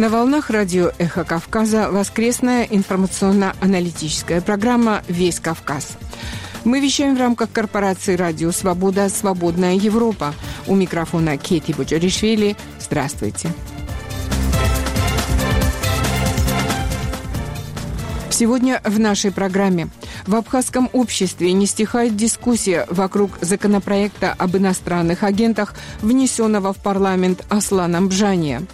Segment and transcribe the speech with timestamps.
[0.00, 5.98] На волнах радио «Эхо Кавказа» воскресная информационно-аналитическая программа «Весь Кавказ».
[6.64, 9.10] Мы вещаем в рамках корпорации «Радио Свобода.
[9.10, 10.32] Свободная Европа».
[10.66, 12.56] У микрофона Кети Буджаришвили.
[12.80, 13.50] Здравствуйте.
[18.30, 19.90] Сегодня в нашей программе
[20.26, 28.08] в абхазском обществе не стихает дискуссия вокруг законопроекта об иностранных агентах, внесенного в парламент Асланом
[28.08, 28.62] Бжания–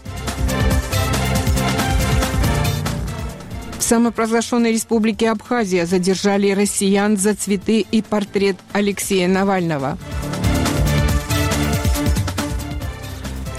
[3.86, 9.96] самопровозглашенной республике Абхазия задержали россиян за цветы и портрет Алексея Навального.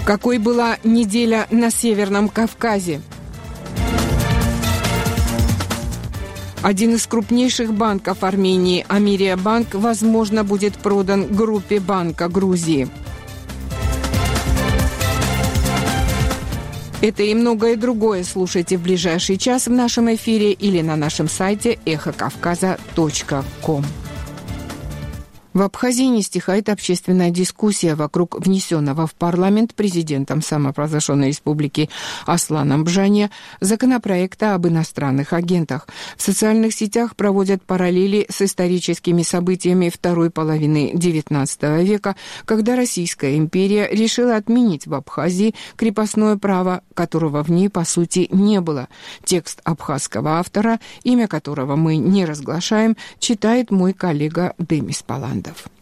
[0.04, 3.00] Какой была неделя на Северном Кавказе?
[6.62, 12.88] Один из крупнейших банков Армении, Амирия Банк, возможно, будет продан группе Банка Грузии–
[17.00, 21.78] Это и многое другое слушайте в ближайший час в нашем эфире или на нашем сайте
[21.86, 23.84] эхокавказа.ком.
[25.54, 31.88] В Абхазии не стихает общественная дискуссия вокруг внесенного в парламент президентом самопровозглашенной республики
[32.26, 35.88] Асланом Бжане законопроекта об иностранных агентах.
[36.16, 43.88] В социальных сетях проводят параллели с историческими событиями второй половины XIX века, когда Российская империя
[43.90, 48.88] решила отменить в Абхазии крепостное право, которого в ней, по сути, не было.
[49.24, 55.47] Текст абхазского автора, имя которого мы не разглашаем, читает мой коллега Демис Паланда.
[55.48, 55.77] процентов.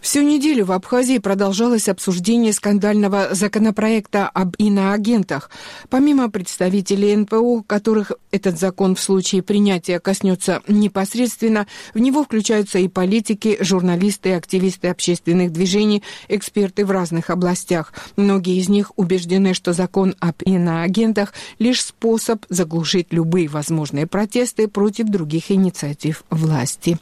[0.00, 5.50] Всю неделю в Абхазии продолжалось обсуждение скандального законопроекта об иноагентах.
[5.90, 12.86] Помимо представителей НПО, которых этот закон в случае принятия коснется непосредственно, в него включаются и
[12.86, 17.92] политики, журналисты, активисты общественных движений, эксперты в разных областях.
[18.16, 25.06] Многие из них убеждены, что закон об иноагентах– лишь способ заглушить любые возможные протесты против
[25.06, 26.98] других инициатив власти.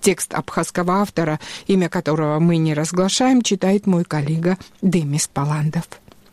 [0.00, 1.38] Текст абхазского автора,
[1.68, 5.84] имя которого мы не разглашаем, читает мой коллега Демис Паландов.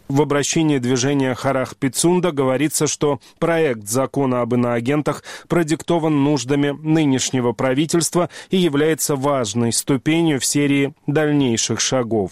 [0.08, 8.30] В обращении движения Харах Пицунда говорится, что проект закона об иноагентах продиктован нуждами нынешнего правительства
[8.50, 12.32] и является важной ступенью в серии дальнейших шагов.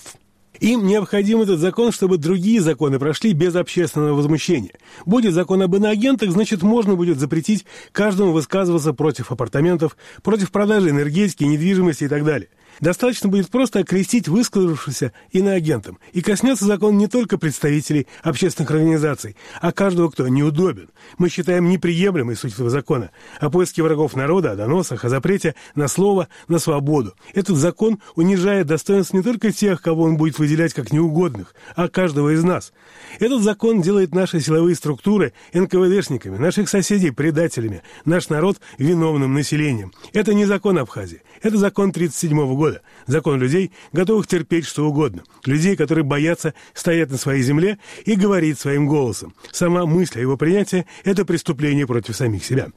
[0.61, 4.71] Им необходим этот закон, чтобы другие законы прошли без общественного возмущения.
[5.05, 11.43] Будет закон об иноагентах, значит, можно будет запретить каждому высказываться против апартаментов, против продажи энергетики,
[11.43, 12.47] недвижимости и так далее.
[12.79, 19.71] Достаточно будет просто окрестить высказавшегося иноагентом, и коснется закон не только представителей общественных организаций, а
[19.71, 20.89] каждого, кто неудобен.
[21.17, 25.87] Мы считаем неприемлемой суть этого закона о поиске врагов народа, о доносах, о запрете на
[25.87, 27.13] слово, на свободу.
[27.33, 32.33] Этот закон унижает достоинство не только тех, кого он будет выделять как неугодных, а каждого
[32.33, 32.73] из нас.
[33.19, 39.93] Этот закон делает наши силовые структуры НКВДшниками, наших соседей предателями, наш народ виновным населением.
[40.13, 42.81] Это не закон Абхазии, это закон 1937 года.
[43.06, 45.23] Закон людей, готовых терпеть что угодно.
[45.45, 49.33] Людей, которые боятся стоять на своей земле и говорить своим голосом.
[49.51, 52.69] Сама мысль о его принятии– это преступление против самих себя.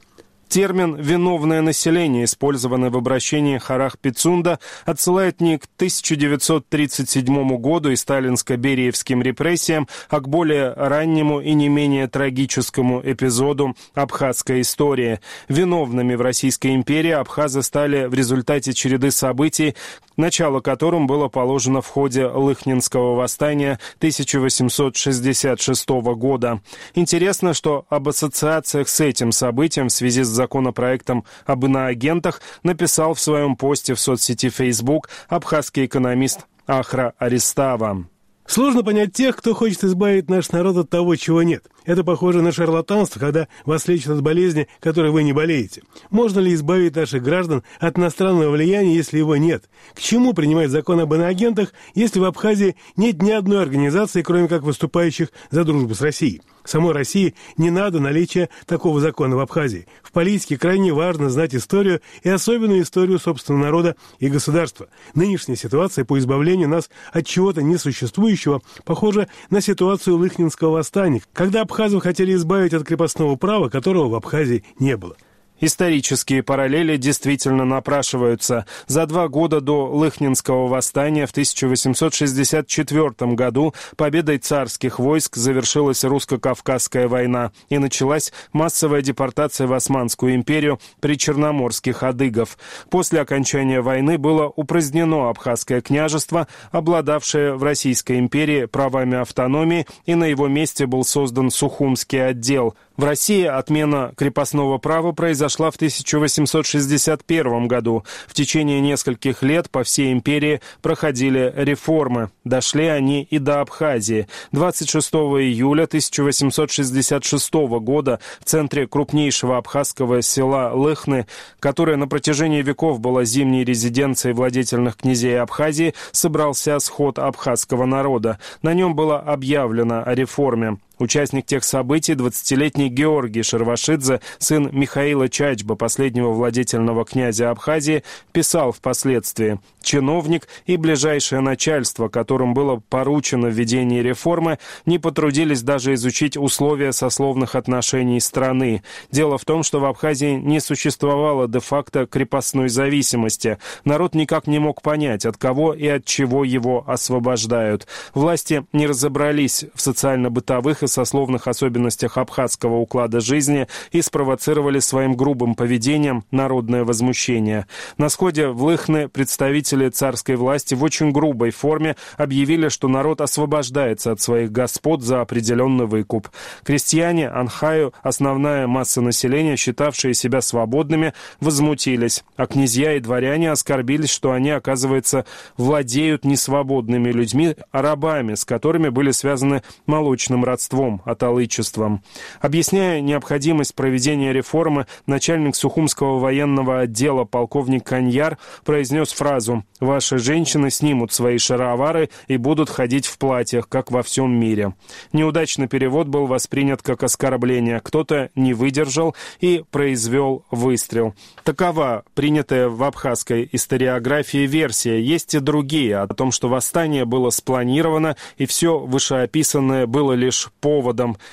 [0.49, 9.21] Термин «виновное население», использованный в обращении Харах Пицунда, отсылает не к 1937 году и сталинско-бериевским
[9.21, 15.19] репрессиям, а к более раннему и не менее трагическому эпизоду абхазской истории.
[15.49, 19.75] Виновными в Российской империи абхазы стали в результате череды событий,
[20.17, 26.59] начало которым было положено в ходе Лыхнинского восстания 1866 года.
[26.95, 33.19] Интересно, что об ассоциациях с этим событием в связи с законопроектом об иноагентах написал в
[33.19, 38.05] своем посте в соцсети Facebook абхазский экономист Ахра Аристава.
[38.49, 41.65] Сложно понять тех, кто хочет избавить наш народ от того, чего нет.
[41.85, 45.83] Это похоже на шарлатанство, когда вас лечат от болезни, которой вы не болеете.
[46.09, 49.69] Можно ли избавить наших граждан от иностранного влияния, если его нет?
[49.93, 54.63] К чему принимать закон об иноагентах, если в Абхазии нет ни одной организации, кроме как
[54.63, 56.41] выступающих за дружбу с Россией?
[56.69, 59.87] Самой России не надо наличия такого закона в Абхазии.
[60.03, 64.87] В политике крайне важно знать историю и особенную историю собственного народа и государства.
[65.15, 72.03] Нынешняя ситуация по избавлению нас от чего-то несуществующего похожа на ситуацию Лыхнинского восстания, когда абхазов
[72.03, 75.17] хотели избавить от крепостного права, которого в Абхазии не было.
[75.61, 78.65] Исторические параллели действительно напрашиваются.
[78.87, 87.51] За два года до Лыхнинского восстания в 1864 году победой царских войск завершилась русско-кавказская война
[87.69, 92.57] и началась массовая депортация в Османскую империю причерноморских адыгов.
[92.89, 100.25] После окончания войны было упразднено Абхазское княжество, обладавшее в Российской империи правами автономии, и на
[100.25, 108.03] его месте был создан Сухумский отдел– в России отмена крепостного права произошла в 1861 году.
[108.27, 112.29] В течение нескольких лет по всей империи проходили реформы.
[112.43, 114.27] Дошли они и до Абхазии.
[114.51, 121.25] 26 июля 1866 года в центре крупнейшего абхазского села Лыхны,
[121.61, 128.39] которое на протяжении веков было зимней резиденцией владетельных князей Абхазии, собрался сход абхазского народа.
[128.61, 130.79] На нем было объявлено о реформе.
[130.99, 138.03] Участник тех событий, 20-летний Георгий Шервашидзе, сын Михаила Чачба, последнего владетельного князя Абхазии,
[138.33, 146.35] писал впоследствии чиновник и ближайшее начальство, которым было поручено введение реформы, не потрудились даже изучить
[146.35, 148.83] условия сословных отношений страны.
[149.09, 153.57] Дело в том, что в Абхазии не существовало де-факто крепостной зависимости.
[153.85, 157.87] Народ никак не мог понять, от кого и от чего его освобождают.
[158.13, 165.55] Власти не разобрались в социально-бытовых и сословных особенностях абхазского уклада жизни и спровоцировали своим грубым
[165.55, 167.65] поведением народное возмущение.
[167.97, 168.69] На сходе в
[169.07, 175.01] представители представители царской власти в очень грубой форме объявили, что народ освобождается от своих господ
[175.03, 176.29] за определенный выкуп.
[176.63, 184.31] Крестьяне Анхаю, основная масса населения, считавшие себя свободными, возмутились, а князья и дворяне оскорбились, что
[184.31, 185.25] они, оказывается,
[185.57, 192.03] владеют не свободными людьми, а рабами, с которыми были связаны молочным родством, аталычеством.
[192.39, 201.13] Объясняя необходимость проведения реформы, начальник Сухумского военного отдела полковник Каньяр произнес фразу Ваши женщины снимут
[201.13, 204.73] свои шаровары и будут ходить в платьях, как во всем мире.
[205.13, 207.79] Неудачный перевод был воспринят как оскорбление.
[207.79, 211.15] Кто-то не выдержал и произвел выстрел.
[211.45, 215.01] Такова принятая в абхазской историографии версия.
[215.01, 220.68] Есть и другие о том, что восстание было спланировано и все вышеописанное было лишь поводом.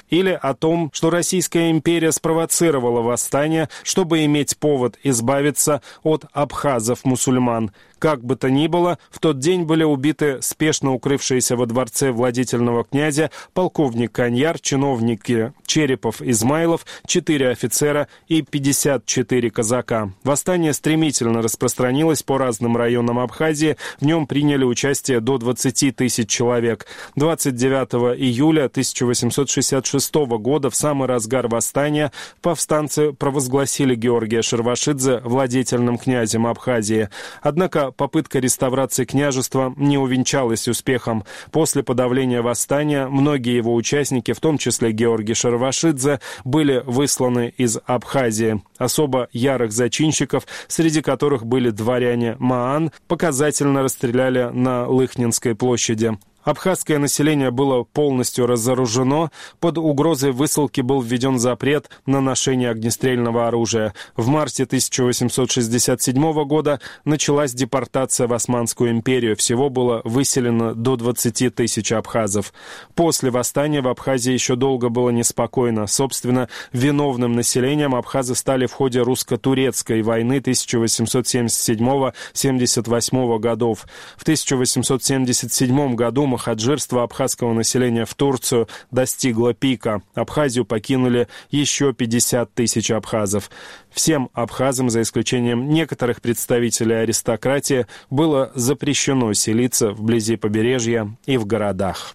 [0.08, 7.70] Или о том, что Российская империя спровоцировала восстание, чтобы иметь повод избавиться от абхазов-мусульман.
[7.98, 12.84] Как бы то ни было, в тот день были убиты спешно укрывшиеся во дворце владетельного
[12.84, 20.12] князя полковник Каньяр, чиновники Черепов, Измайлов, четыре офицера и 54 казака.
[20.24, 26.86] Восстание стремительно распространилось по разным районам Абхазии, в нем приняли участие до 20 тысяч человек.
[27.16, 32.12] 29 июля 1866 года, в самый разгар восстания,
[32.42, 37.08] повстанцы провозгласили Георгия Шервашидзе владетельным князем Абхазии.
[37.40, 41.24] Однако попытка реставрации княжества не увенчалась успехом.
[41.50, 48.62] После подавления восстания многие его участники, в том числе Георгий Шарвашидзе, были высланы из Абхазии.
[48.78, 56.16] Особо ярых зачинщиков, среди которых были дворяне Маан, показательно расстреляли на Лыхнинской площади.
[56.46, 63.94] Абхазское население было полностью разоружено, под угрозой высылки был введен запрет на ношение огнестрельного оружия.
[64.14, 69.34] В марте 1867 года началась депортация в Османскую империю.
[69.34, 72.52] Всего было выселено до 20 тысяч абхазов.
[72.94, 75.88] После восстания в Абхазии еще долго было неспокойно.
[75.88, 83.84] Собственно, виновным населением абхазы стали в ходе русско-турецкой войны 1877-78 годов.
[84.16, 90.02] В 1877 году махаджирство абхазского населения в Турцию достигло пика.
[90.14, 93.50] Абхазию покинули еще 50 тысяч абхазов.
[93.90, 102.14] Всем абхазам, за исключением некоторых представителей аристократии, было запрещено селиться вблизи побережья и в городах.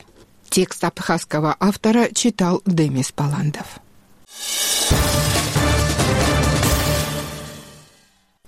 [0.50, 3.80] Текст абхазского автора читал Демис Паландов.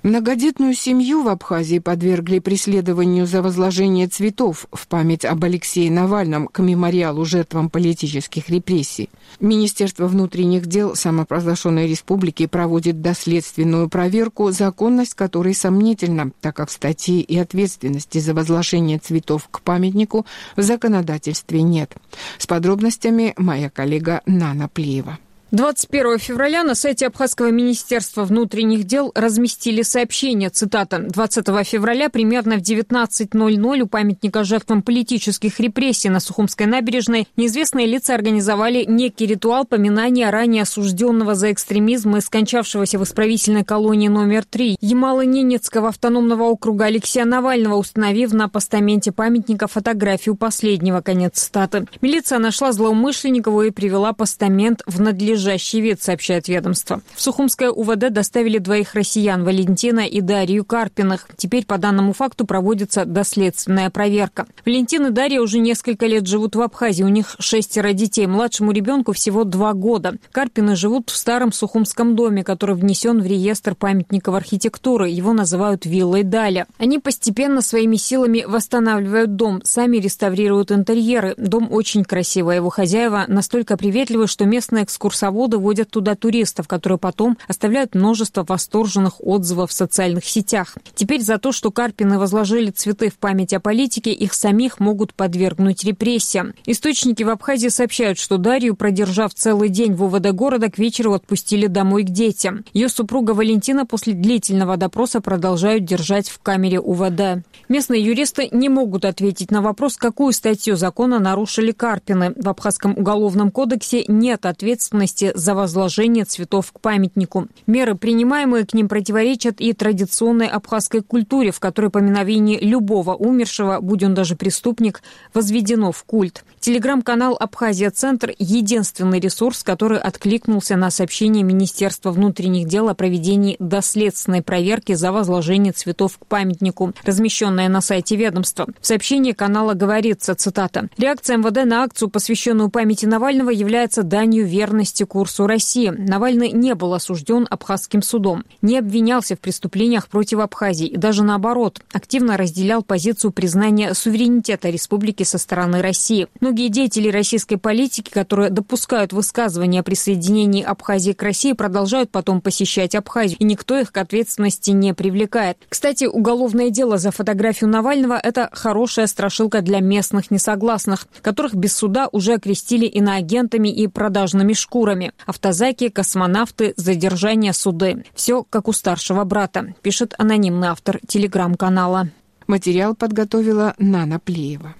[0.03, 6.59] Многодетную семью в Абхазии подвергли преследованию за возложение цветов в память об Алексее Навальном к
[6.59, 9.09] мемориалу жертвам политических репрессий.
[9.39, 17.37] Министерство внутренних дел самопровозглашенной республики проводит доследственную проверку, законность которой сомнительна, так как статьи и
[17.37, 20.25] ответственности за возложение цветов к памятнику
[20.57, 21.95] в законодательстве нет.
[22.37, 25.17] С подробностями моя коллега Нана Плеева.
[25.53, 32.61] 21 февраля на сайте Абхазского министерства внутренних дел разместили сообщение, цитата, «20 февраля примерно в
[32.61, 40.31] 19.00 у памятника жертвам политических репрессий на Сухумской набережной неизвестные лица организовали некий ритуал поминания
[40.31, 47.25] ранее осужденного за экстремизм и скончавшегося в исправительной колонии номер 3 Ямало-Ненецкого автономного округа Алексея
[47.25, 51.01] Навального, установив на постаменте памятника фотографию последнего».
[51.01, 51.85] Конец цитаты.
[52.01, 57.01] Милиция нашла злоумышленников и привела постамент в надлежащее надлежащий вид, сообщает ведомство.
[57.13, 61.27] В Сухумское УВД доставили двоих россиян, Валентина и Дарью Карпиных.
[61.35, 64.47] Теперь по данному факту проводится доследственная проверка.
[64.65, 67.03] Валентин и Дарья уже несколько лет живут в Абхазии.
[67.03, 68.25] У них шестеро детей.
[68.25, 70.15] Младшему ребенку всего два года.
[70.31, 75.09] Карпины живут в старом Сухумском доме, который внесен в реестр памятников архитектуры.
[75.09, 76.67] Его называют виллой Даля.
[76.77, 81.33] Они постепенно своими силами восстанавливают дом, сами реставрируют интерьеры.
[81.37, 82.57] Дом очень красивый.
[82.57, 88.45] Его хозяева настолько приветливы, что местные экскурсоводы экскурсоводы водят туда туристов, которые потом оставляют множество
[88.47, 90.75] восторженных отзывов в социальных сетях.
[90.95, 95.83] Теперь за то, что Карпины возложили цветы в память о политике, их самих могут подвергнуть
[95.83, 96.53] репрессиям.
[96.65, 101.67] Источники в Абхазии сообщают, что Дарью, продержав целый день в УВД города, к вечеру отпустили
[101.67, 102.63] домой к детям.
[102.73, 107.43] Ее супруга Валентина после длительного допроса продолжают держать в камере УВД.
[107.69, 112.33] Местные юристы не могут ответить на вопрос, какую статью закона нарушили Карпины.
[112.35, 117.47] В Абхазском уголовном кодексе нет ответственности ответственности за возложение цветов к памятнику.
[117.67, 124.03] Меры, принимаемые к ним, противоречат и традиционной абхазской культуре, в которой поминовение любого умершего, будь
[124.03, 125.01] он даже преступник,
[125.33, 126.43] возведено в культ.
[126.59, 134.93] Телеграм-канал «Абхазия-центр»– единственный ресурс, который откликнулся на сообщение Министерства внутренних дел о проведении доследственной проверки
[134.93, 138.67] за возложение цветов к памятнику, размещенное на сайте ведомства.
[138.79, 145.03] В сообщении канала говорится, цитата, «Реакция МВД на акцию, посвященную памяти Навального, является данью верности
[145.13, 145.93] курсу России.
[145.95, 151.81] Навальный не был осужден Абхазским судом, не обвинялся в преступлениях против Абхазии и даже наоборот,
[151.93, 156.29] активно разделял позицию признания суверенитета республики со стороны России.
[156.39, 162.95] Многие деятели российской политики, которые допускают высказывания о присоединении Абхазии к России, продолжают потом посещать
[162.95, 165.59] Абхазию, и никто их к ответственности не привлекает.
[165.69, 172.09] Кстати, уголовное дело за фотографию Навального– это хорошая страшилка для местных несогласных, которых без суда
[172.11, 175.11] уже окрестили иноагентами и продажными шкурами программе.
[175.25, 178.05] Автозаки, космонавты, задержание, суды.
[178.13, 182.09] Все как у старшего брата, пишет анонимный автор телеграм-канала.
[182.47, 184.75] Материал подготовила Нана Плеева.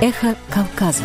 [0.00, 1.04] Эхо Кавказа.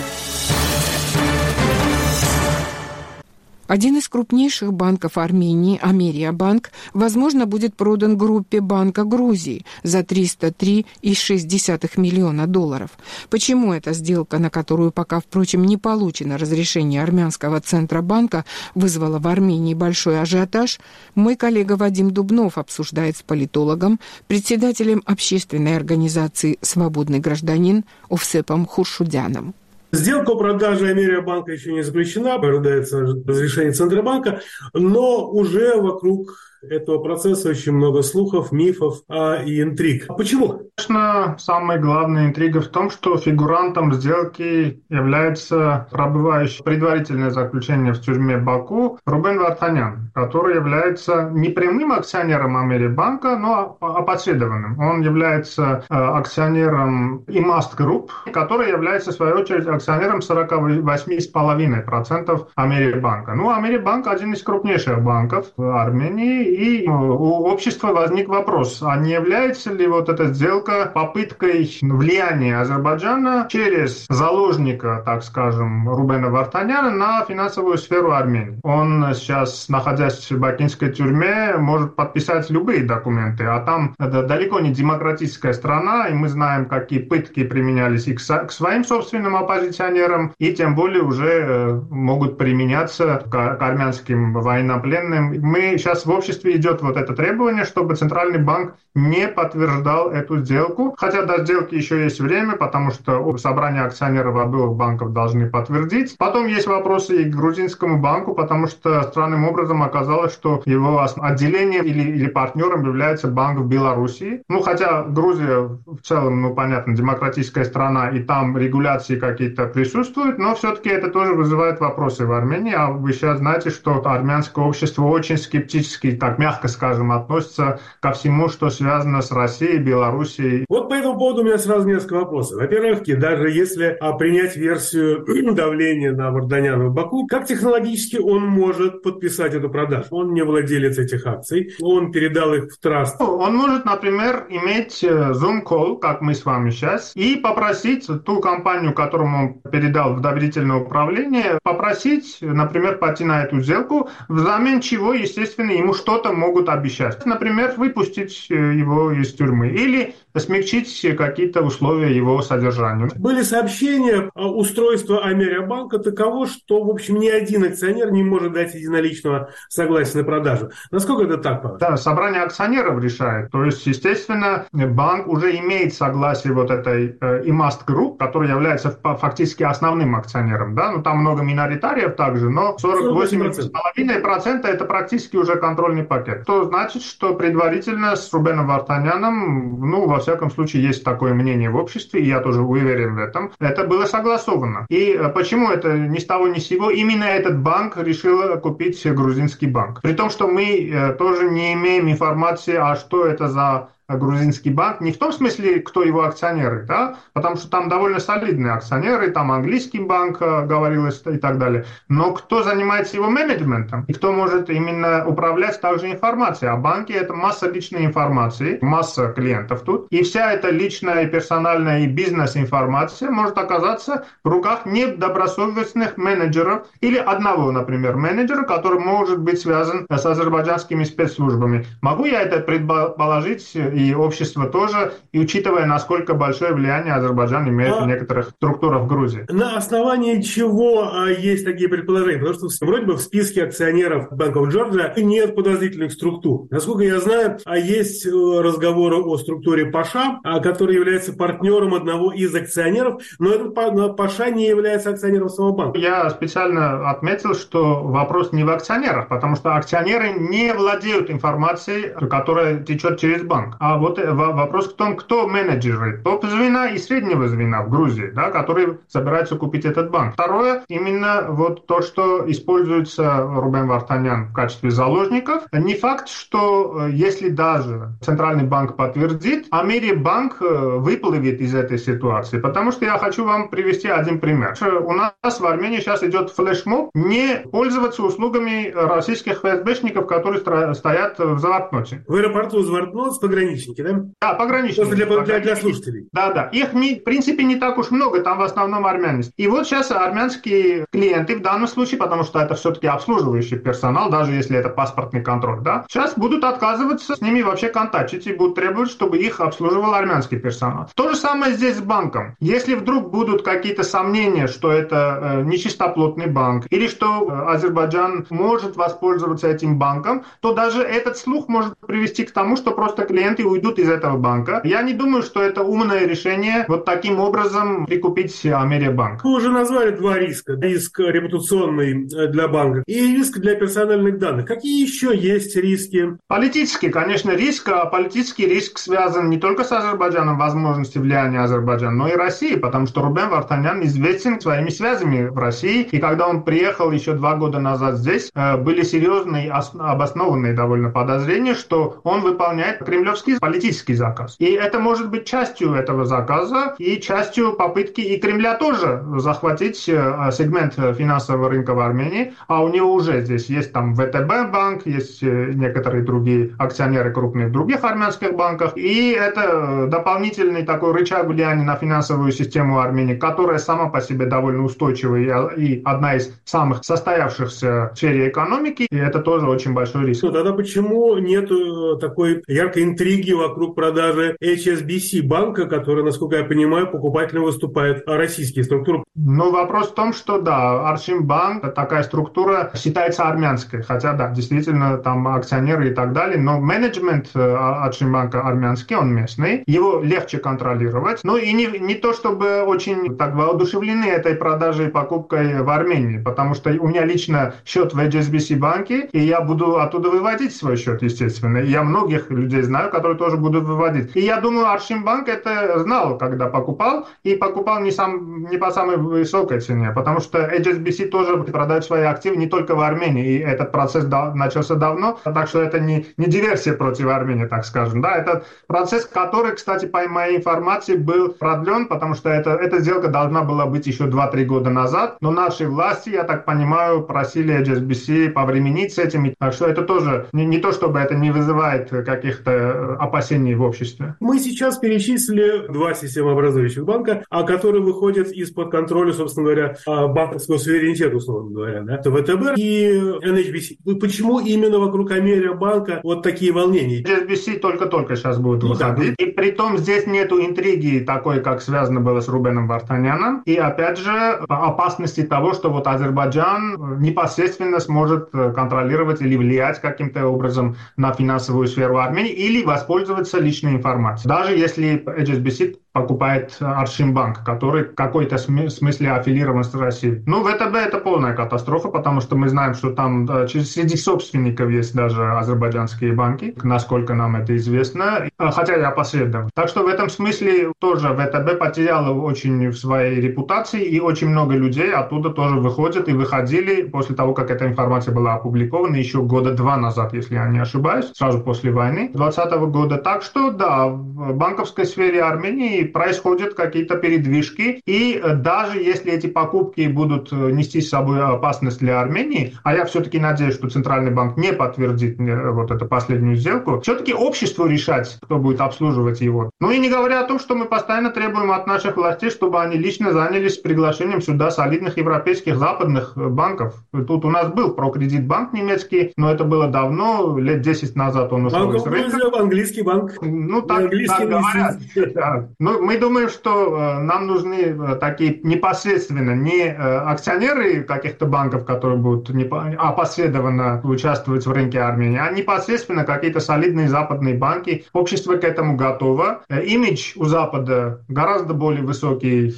[3.70, 12.48] Один из крупнейших банков Армении, Америабанк, возможно, будет продан группе Банка Грузии за 303,6 миллиона
[12.48, 12.90] долларов.
[13.30, 19.76] Почему эта сделка, на которую пока, впрочем, не получено разрешение армянского Центробанка, вызвала в Армении
[19.76, 20.80] большой ажиотаж,
[21.14, 29.54] мой коллега Вадим Дубнов обсуждает с политологом, председателем общественной организации «Свободный гражданин» Овсепом Хуршудяном.
[29.92, 34.42] Сделка о продаже Америабанка еще не заключена, ожидается разрешение Центробанка,
[34.74, 40.06] но уже вокруг этого процесса очень много слухов, мифов а, и интриг.
[40.08, 40.62] А почему?
[40.76, 48.38] Конечно, самая главная интрига в том, что фигурантом сделки является пробывающий предварительное заключение в тюрьме
[48.38, 54.80] Баку Рубен Вартанян, который является не прямым акционером Америбанка, но опосредованным.
[54.80, 63.36] Он является э, акционером Imast Group, который является, в свою очередь, акционером 48,5% Америбанка.
[63.36, 68.98] Ну, Америбанк один из крупнейших банков в Армении, и э, у общества возник вопрос, а
[68.98, 76.92] не является ли вот эта сделка попыткой влияния Азербайджана через заложника, так скажем, Рубена Вартаняна
[76.92, 78.60] на финансовую сферу Армении?
[78.64, 84.72] Он сейчас, находясь в бакинской тюрьме, может подписать любые документы, а там это далеко не
[84.72, 90.76] демократическая страна, и мы знаем, какие пытки применялись и к своим собственным оппозиционерам, и тем
[90.76, 95.40] более уже э, могут применяться к армянским военнопленным.
[95.42, 100.38] Мы сейчас в обществе обществе идет вот это требование, чтобы Центральный банк не подтверждал эту
[100.38, 100.96] сделку.
[100.98, 106.18] Хотя до сделки еще есть время, потому что собрание акционеров обоих банков должны подтвердить.
[106.18, 111.84] Потом есть вопросы и к грузинскому банку, потому что странным образом оказалось, что его отделением
[111.84, 114.42] или, или партнером является банк в Белоруссии.
[114.50, 120.56] Ну, хотя Грузия в целом, ну, понятно, демократическая страна, и там регуляции какие-то присутствуют, но
[120.56, 122.74] все-таки это тоже вызывает вопросы в Армении.
[122.74, 128.12] А вы сейчас знаете, что армянское общество очень скептически так так мягко скажем, относится ко
[128.12, 130.66] всему, что связано с Россией, Белоруссией.
[130.70, 132.60] Вот по этому поводу у меня сразу несколько вопросов.
[132.60, 139.02] Во-первых, даже если а, принять версию давления на Варданяна в Баку, как технологически он может
[139.02, 140.08] подписать эту продажу?
[140.12, 143.20] Он не владелец этих акций, он передал их в траст.
[143.20, 148.40] Ну, он может, например, иметь э, Zoom-call, как мы с вами сейчас, и попросить ту
[148.40, 155.14] компанию, которому он передал в доверительное управление, попросить, например, пойти на эту сделку, взамен чего,
[155.14, 157.26] естественно, ему что-то могут обещать.
[157.26, 163.10] Например, выпустить э, его из тюрьмы или смягчить какие-то условия его содержания.
[163.16, 168.74] Были сообщения, а, устройства Америабанка таково, что, в общем, ни один акционер не может дать
[168.74, 170.72] единоличного согласия на продажу.
[170.92, 171.78] Насколько это так?
[171.80, 173.52] Да, собрание акционеров решает.
[173.52, 180.16] То есть, естественно, банк уже имеет согласие вот этой Imast Group, который является фактически основным
[180.16, 180.76] акционером.
[180.76, 180.92] Да?
[180.92, 186.46] Ну, там много миноритариев также, но 48,5% это практически уже контрольный пакет.
[186.46, 191.76] То значит, что предварительно с Рубеном Вартаняном, ну, во всяком случае, есть такое мнение в
[191.78, 194.86] обществе, и я тоже уверен в этом, это было согласовано.
[194.90, 199.06] И э, почему это ни с того ни с сего именно этот банк решил купить
[199.06, 200.02] грузинский банк?
[200.02, 205.02] При том, что мы э, тоже не имеем информации, а что это за грузинский банк,
[205.02, 209.52] не в том смысле, кто его акционеры, да, потому что там довольно солидные акционеры, там
[209.52, 214.70] английский банк э, говорилось и так далее, но кто занимается его менеджментом и кто может
[214.70, 216.72] именно управлять также информацией.
[216.72, 222.08] А банки это масса личной информации, масса клиентов тут, и вся эта личная, персональная и
[222.08, 230.06] бизнес-информация может оказаться в руках недобросовестных менеджеров или одного, например, менеджера, который может быть связан
[230.10, 231.86] с азербайджанскими спецслужбами.
[232.02, 238.04] Могу я это предположить и общество тоже, и учитывая, насколько большое влияние Азербайджан имеет а...
[238.04, 239.46] в некоторых структурах Грузии.
[239.50, 242.40] На основании чего а, есть такие предположения?
[242.40, 246.68] Потому что вроде бы в списке акционеров Банков Джорджия нет подозрительных структур.
[246.70, 252.32] Насколько я знаю, а есть э, разговоры о структуре Паша, а, который является партнером одного
[252.32, 256.00] из акционеров, но этот Паша не является акционером самого банка.
[256.00, 262.84] Я специально отметил, что вопрос не в акционерах, потому что акционеры не владеют информацией, которая
[262.84, 263.76] течет через банк.
[263.80, 268.52] А вот э, вопрос в том, кто менеджеры топ-звена и среднего звена в Грузии, да,
[268.52, 270.34] которые собираются купить этот банк.
[270.34, 275.64] Второе, именно вот то, что используется Рубен Вартанян в качестве заложников.
[275.72, 282.60] Не факт, что э, если даже Центральный банк подтвердит, Америбанк э, выплывет из этой ситуации.
[282.60, 284.76] Потому что я хочу вам привести один пример.
[285.04, 291.60] У нас в Армении сейчас идет флешмоб не пользоваться услугами российских ФСБшников, которые стоят в
[291.60, 292.24] Завартноте.
[292.28, 294.26] В аэропорту Завартнот пограничники пограничники, да?
[294.42, 295.02] Да, пограничники.
[295.02, 296.28] Просто для, для, для слушателей.
[296.32, 296.64] Да, да.
[296.72, 299.44] Их, не, в принципе, не так уж много, там в основном армяне.
[299.58, 304.54] И вот сейчас армянские клиенты в данном случае, потому что это все-таки обслуживающий персонал, даже
[304.54, 309.10] если это паспортный контроль, да, сейчас будут отказываться с ними вообще контактить и будут требовать,
[309.10, 311.10] чтобы их обслуживал армянский персонал.
[311.16, 312.56] То же самое здесь с банком.
[312.60, 318.96] Если вдруг будут какие-то сомнения, что это э, нечистоплотный банк, или что э, Азербайджан может
[318.96, 323.66] воспользоваться этим банком, то даже этот слух может привести к тому, что просто клиент клиенты
[323.66, 324.82] уйдут из этого банка.
[324.84, 329.44] Я не думаю, что это умное решение вот таким образом прикупить Америбанк.
[329.44, 330.74] Вы уже назвали два риска.
[330.74, 334.66] Риск репутационный э, для банка и риск для персональных данных.
[334.66, 336.38] Какие еще есть риски?
[336.48, 337.90] Политический, конечно, риск.
[337.90, 343.08] А политический риск связан не только с Азербайджаном, возможностью влияния Азербайджана, но и России, потому
[343.08, 346.04] что Рубен Вартанян известен своими связями в России.
[346.12, 351.74] И когда он приехал еще два года назад здесь, э, были серьезные, обоснованные довольно подозрения,
[351.74, 354.56] что он выполняет кремлевские политический, политический заказ.
[354.60, 360.50] И это может быть частью этого заказа и частью попытки и Кремля тоже захватить э,
[360.52, 362.54] сегмент финансового рынка в Армении.
[362.68, 367.68] А у него уже здесь есть там ВТБ банк, есть э, некоторые другие акционеры крупные
[367.68, 368.98] в других армянских банках.
[368.98, 374.84] И это дополнительный такой рычаг влияния на финансовую систему Армении, которая сама по себе довольно
[374.84, 379.08] устойчивая и одна из самых состоявшихся в сфере экономики.
[379.10, 380.44] И это тоже очень большой риск.
[380.44, 386.58] Ну, тогда почему нет э, такой яркой интриги интриги вокруг продажи HSBC банка, который, насколько
[386.58, 389.24] я понимаю, покупателем выступает российские структуры.
[389.36, 395.48] Ну, вопрос в том, что да, Аршимбанк, такая структура считается армянской, хотя да, действительно там
[395.48, 401.40] акционеры и так далее, но менеджмент э, Аршимбанка армянский, он местный, его легче контролировать.
[401.44, 406.40] Ну и не, не то, чтобы очень так воодушевлены этой продажей и покупкой в Армении,
[406.40, 410.98] потому что у меня лично счет в HSBC банке, и я буду оттуда выводить свой
[410.98, 411.78] счет, естественно.
[411.78, 414.36] Я многих людей знаю, которые которые тоже будут выводить.
[414.36, 419.18] И я думаю, Аршимбанк это знал, когда покупал, и покупал не, сам, не по самой
[419.18, 423.92] высокой цене, потому что HSBC тоже продает свои активы не только в Армении, и этот
[423.92, 428.22] процесс да, начался давно, так что это не, не диверсия против Армении, так скажем.
[428.22, 433.28] Да, это процесс, который, кстати, по моей информации, был продлен, потому что это, эта сделка
[433.28, 438.50] должна была быть еще 2-3 года назад, но наши власти, я так понимаю, просили HSBC
[438.50, 443.19] повременить с этим, так что это тоже не, не то, чтобы это не вызывает каких-то
[443.20, 444.36] опасений в обществе.
[444.40, 450.78] Мы сейчас перечислили два системообразующих банка, а которые выходят из-под контроля, собственно говоря, а, банковского
[450.78, 452.16] суверенитета, условно говоря, да?
[452.16, 454.20] это ВТБ и NHBC.
[454.20, 457.22] Почему именно вокруг Америя банка вот такие волнения?
[457.22, 459.36] HSBC только-только сейчас будет ну, выходить.
[459.38, 459.46] Да.
[459.46, 463.62] И при том здесь нету интриги такой, как связано было с Рубеном Вартаняном.
[463.66, 464.32] И опять же,
[464.68, 472.18] опасности того, что вот Азербайджан непосредственно сможет контролировать или влиять каким-то образом на финансовую сферу
[472.18, 474.50] Армении или воспользоваться личной информацией.
[474.50, 480.42] Даже если HSBC покупает Аршимбанк, который в какой-то смысле аффилирован с Россией.
[480.46, 485.52] Ну, ВТБ это полная катастрофа, потому что мы знаем, что там среди собственников есть даже
[485.52, 489.70] азербайджанские банки, насколько нам это известно, хотя я посредом.
[489.74, 494.76] Так что в этом смысле тоже ВТБ потеряла очень в своей репутации, и очень много
[494.76, 499.74] людей оттуда тоже выходят и выходили после того, как эта информация была опубликована еще года
[499.74, 503.18] два назад, если я не ошибаюсь, сразу после войны 2020 года.
[503.18, 509.48] Так что да, в банковской сфере Армении происходят какие-то передвижки, и э, даже если эти
[509.48, 514.32] покупки будут э, нести с собой опасность для Армении, а я все-таки надеюсь, что Центральный
[514.32, 519.72] банк не подтвердит э, вот эту последнюю сделку, все-таки обществу решать, кто будет обслуживать его.
[519.80, 522.98] Ну и не говоря о том, что мы постоянно требуем от наших властей, чтобы они
[522.98, 526.96] лично занялись приглашением сюда солидных европейских западных банков.
[527.12, 531.94] Тут у нас был прокредитбанк немецкий, но это было давно, лет 10 назад он ушел
[531.94, 532.38] из рынка.
[532.60, 533.34] Английский банк.
[533.42, 535.70] Ну, так, так говорят.
[535.80, 541.86] Ну, мы думаем, что э, нам нужны э, такие непосредственно не э, акционеры каких-то банков,
[541.86, 542.50] которые будут
[542.98, 548.06] опосредованно участвовать в рынке Армении, а непосредственно какие-то солидные западные банки.
[548.14, 549.64] Общество к этому готово.
[549.70, 552.72] Имидж у Запада гораздо более высокий,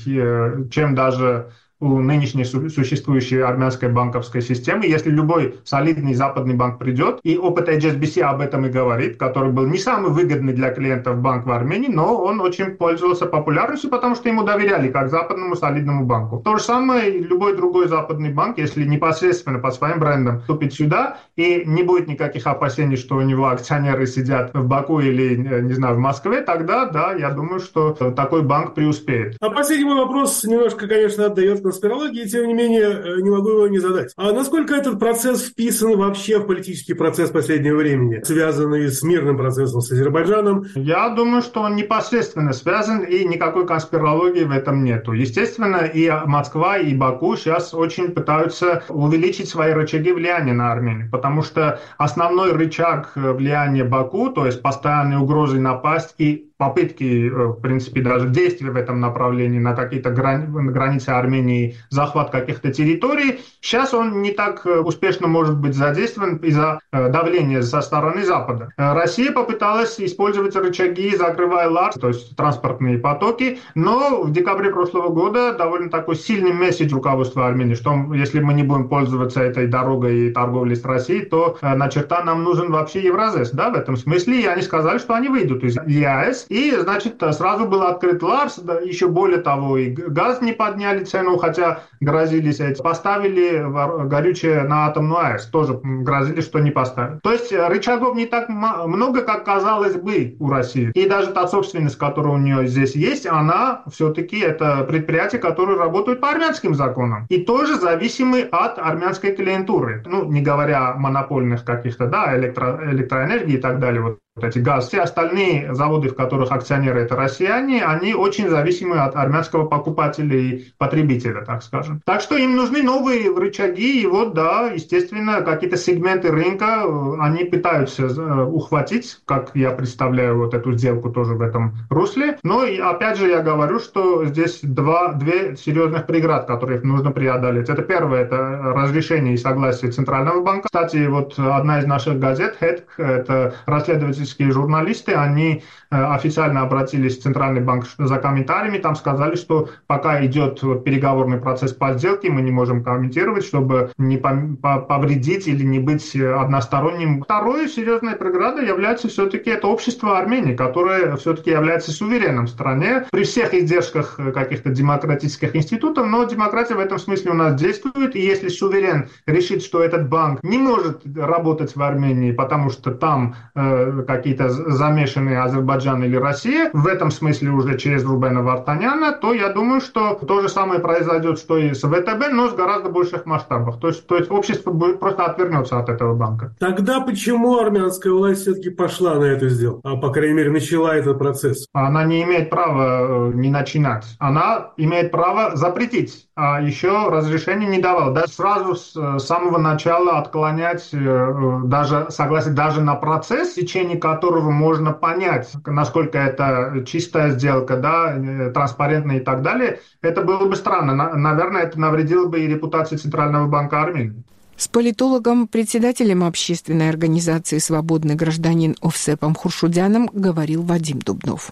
[0.69, 4.85] чем даже у нынешней существующей армянской банковской системы.
[4.85, 9.65] Если любой солидный западный банк придет, и опыт HSBC об этом и говорит, который был
[9.65, 14.29] не самый выгодный для клиентов банк в Армении, но он очень пользовался популярностью, потому что
[14.29, 16.37] ему доверяли, как западному солидному банку.
[16.37, 21.63] То же самое любой другой западный банк, если непосредственно по своим брендам вступит сюда, и
[21.65, 25.99] не будет никаких опасений, что у него акционеры сидят в Баку или, не знаю, в
[25.99, 29.37] Москве, тогда, да, я думаю, что такой банк преуспеет.
[29.41, 33.67] А последний мой вопрос немножко, конечно, отдает конспирологии, тем не менее, э, не могу его
[33.67, 34.11] не задать.
[34.17, 39.79] А насколько этот процесс вписан вообще в политический процесс последнего времени, связанный с мирным процессом
[39.79, 40.65] с Азербайджаном?
[40.75, 45.13] Я думаю, что он непосредственно связан, и никакой конспирологии в этом нету.
[45.13, 51.41] Естественно, и Москва, и Баку сейчас очень пытаются увеличить свои рычаги влияния на Армению, потому
[51.41, 58.01] что основной рычаг влияния Баку, то есть постоянные угрозы напасть и попытки, э, в принципе,
[58.01, 64.21] даже действия в этом направлении на какие-то грани, границы Армении, захват каких-то территорий, сейчас он
[64.21, 68.73] не так э, успешно может быть задействован из-за э, давления со стороны Запада.
[68.77, 75.53] Россия попыталась использовать рычаги, закрывая ЛАРС, то есть транспортные потоки, но в декабре прошлого года
[75.53, 80.31] довольно такой сильный месседж руководства Армении, что если мы не будем пользоваться этой дорогой и
[80.31, 84.45] торговлей с Россией, то на черта нам нужен вообще Евразес, да, в этом смысле, и
[84.45, 89.07] они сказали, что они выйдут из ЕАЭС, и, значит, сразу был открыт Ларс, да, еще
[89.07, 91.50] более того, и газ не подняли цену, хотя
[91.99, 92.81] грозились эти.
[92.81, 93.63] Поставили
[94.07, 97.21] горючее на атомную АЭС, тоже грозили, что не поставят.
[97.21, 100.91] То есть рычагов не так много, как казалось бы у России.
[100.93, 106.21] И даже та собственность, которая у нее здесь есть, она все-таки это предприятия, которые работают
[106.21, 107.25] по армянским законам.
[107.29, 110.03] И тоже зависимы от армянской клиентуры.
[110.05, 114.01] Ну, не говоря о монопольных каких-то, да, электро, электроэнергии и так далее.
[114.01, 114.87] Вот эти газ.
[114.87, 120.65] Все остальные заводы, в которых акционеры это россияне, они очень зависимы от армянского покупателя и
[120.77, 122.01] потребителя, так скажем.
[122.05, 127.43] Так что им нужны новые рычаги, и вот, да, естественно, какие-то сегменты рынка э, они
[127.43, 132.37] пытаются э, ухватить, как я представляю вот эту сделку тоже в этом русле.
[132.43, 137.69] Но, и опять же, я говорю, что здесь два, две серьезных преград, которые нужно преодолеть.
[137.69, 140.67] Это первое, это разрешение и согласие Центрального банка.
[140.67, 147.21] Кстати, вот одна из наших газет, HEDC, это расследователь исследовательские журналисты, они официально обратились в
[147.21, 152.51] Центральный банк за комментариями, там сказали, что пока идет переговорный процесс по сделке, мы не
[152.51, 157.23] можем комментировать, чтобы не повредить или не быть односторонним.
[157.23, 163.23] Второй серьезной преградой является все-таки это общество Армении, которое все-таки является суверенным в стране при
[163.23, 168.47] всех издержках каких-то демократических институтов, но демократия в этом смысле у нас действует, и если
[168.47, 174.49] суверен решит, что этот банк не может работать в Армении, потому что там э, какие-то
[174.49, 175.41] замешанные
[175.81, 180.41] Азербайджан или Россия, в этом смысле уже через Рубена Вартаняна, то я думаю, что то
[180.41, 183.79] же самое произойдет, что и с ВТБ, но с гораздо больших масштабах.
[183.79, 186.55] То есть, то есть общество будет просто отвернется от этого банка.
[186.59, 191.17] Тогда почему армянская власть все-таки пошла на эту сделку, а по крайней мере начала этот
[191.17, 191.65] процесс?
[191.73, 194.05] Она не имеет права э, не начинать.
[194.19, 198.13] Она имеет право запретить, а еще разрешение не давала.
[198.13, 203.97] Да, сразу с э, самого начала отклонять э, даже согласие даже на процесс, в течение
[203.97, 210.55] которого можно понять, насколько это чистая сделка, да, транспарентная и так далее, это было бы
[210.55, 211.15] странно.
[211.15, 214.23] Наверное, это навредило бы и репутации Центрального банка Армении.
[214.57, 221.51] С политологом, председателем общественной организации «Свободный гражданин» Овсепом Хуршудяном говорил Вадим Дубнов.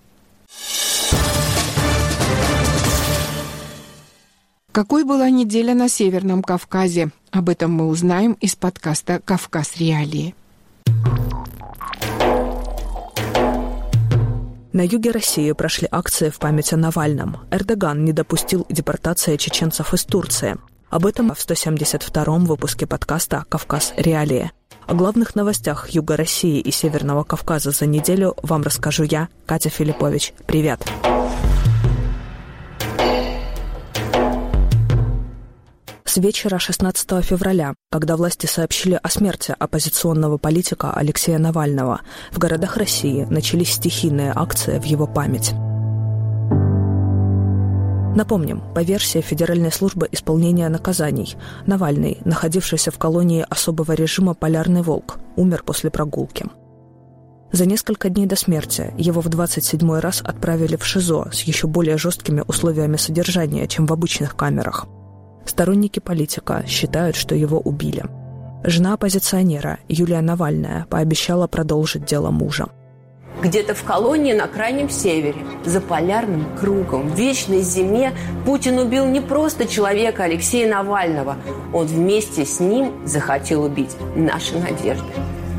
[4.72, 7.10] Какой была неделя на Северном Кавказе?
[7.32, 9.78] Об этом мы узнаем из подкаста «Кавказ.
[9.78, 10.36] Реалии».
[14.72, 17.38] На юге России прошли акции в память о Навальном.
[17.50, 20.58] Эрдоган не допустил депортации чеченцев из Турции.
[20.92, 23.94] Об этом в 172-м выпуске подкаста «Кавказ.
[23.98, 24.52] Реалии».
[24.86, 30.34] О главных новостях Юга России и Северного Кавказа за неделю вам расскажу я, Катя Филиппович.
[30.46, 30.84] Привет!
[36.10, 42.78] С вечера 16 февраля, когда власти сообщили о смерти оппозиционного политика Алексея Навального, в городах
[42.78, 45.52] России начались стихийные акции в его память.
[48.16, 51.36] Напомним, по версии Федеральной службы исполнения наказаний,
[51.68, 56.48] Навальный, находившийся в колонии особого режима «Полярный волк», умер после прогулки.
[57.52, 62.00] За несколько дней до смерти его в 27-й раз отправили в ШИЗО с еще более
[62.00, 64.88] жесткими условиями содержания, чем в обычных камерах.
[65.50, 68.04] Сторонники политика считают, что его убили.
[68.64, 72.68] Жена оппозиционера Юлия Навальная пообещала продолжить дело мужа–
[73.42, 78.12] где-то в колонии на крайнем севере, за полярным кругом, в вечной зиме
[78.46, 81.38] Путин убил не просто человека Алексея Навального.
[81.72, 85.14] Он вместе с ним захотел убить наши надежды,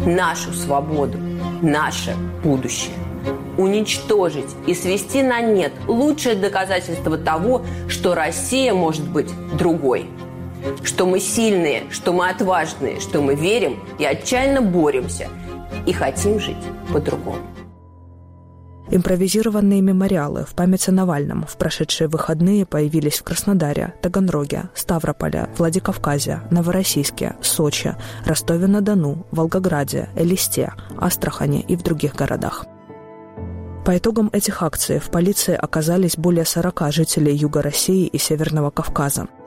[0.05, 1.17] нашу свободу,
[1.63, 2.93] наше будущее.
[3.61, 10.09] Уничтожить и свести на нет лучшее доказательство того, что Россия может быть другой.
[10.83, 15.29] Что мы сильные, что мы отважные, что мы верим и отчаянно боремся
[15.87, 16.57] и хотим жить
[16.91, 17.43] по-другому.
[18.91, 26.41] Импровизированные мемориалы в память о Навальном в прошедшие выходные появились в Краснодаре, Таганроге, Ставрополе, Владикавказе,
[26.51, 27.95] Новороссийске, Сочи,
[28.25, 32.65] Ростове-на-Дону, Волгограде, Элисте, Астрахани и в других городах.
[33.85, 39.29] По итогам этих акций в полиции оказались более 40 жителей Юга России и Северного Кавказа–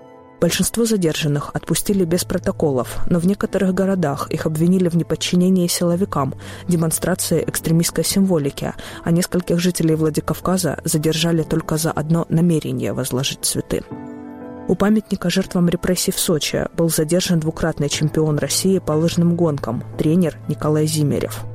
[0.44, 6.36] Большинство задержанных отпустили без протоколов, но в некоторых городах их обвинили в неподчинении силовикам,
[6.68, 8.74] демонстрации экстремистской символики,
[9.06, 13.84] а нескольких жителей Владикавказа задержали только за одно намерение возложить цветы.
[14.68, 20.38] У памятника жертвам репрессий в Сочи был задержан двукратный чемпион России по лыжным гонкам, тренер
[20.50, 21.46] Николай Зимерев.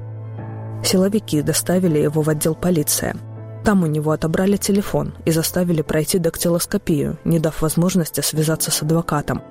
[0.85, 3.15] Силовики доставили его в отдел полиции–
[3.69, 9.43] там у него отобрали телефон и заставили пройти дактилоскопию, не дав возможности связаться с адвокатом.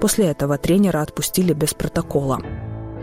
[0.00, 2.40] После этого тренера отпустили без протокола.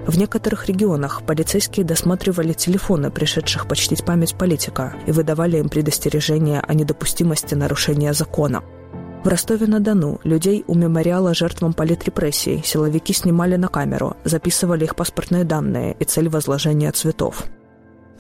[0.08, 6.74] В некоторых регионах полицейские досматривали телефоны пришедших почтить память политика и выдавали им предостережения о
[6.74, 8.64] недопустимости нарушения закона.
[9.24, 15.96] В Ростове-на-Дону людей у мемориала жертвам политрепрессий силовики снимали на камеру, записывали их паспортные данные
[16.00, 17.46] и цель возложения цветов.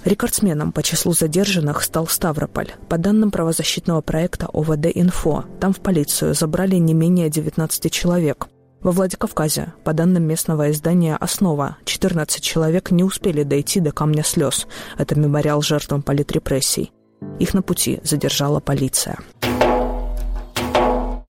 [0.05, 2.73] Рекордсменом по числу задержанных стал Ставрополь.
[2.89, 8.47] По данным правозащитного проекта ОВД-Инфо, там в полицию забрали не менее 19 человек.
[8.81, 14.67] Во Владикавказе, по данным местного издания «Основа», 14 человек не успели дойти до камня слез.
[14.97, 16.91] Это мемориал жертвам политрепрессий.
[17.39, 19.19] Их на пути задержала полиция.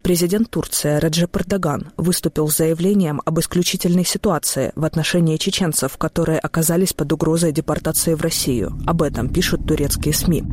[0.05, 6.93] Президент Турции Реджеп Эрдоган выступил с заявлением об исключительной ситуации в отношении чеченцев, которые оказались
[6.93, 8.79] под угрозой депортации в Россию.
[8.87, 10.45] Об этом пишут турецкие СМИ.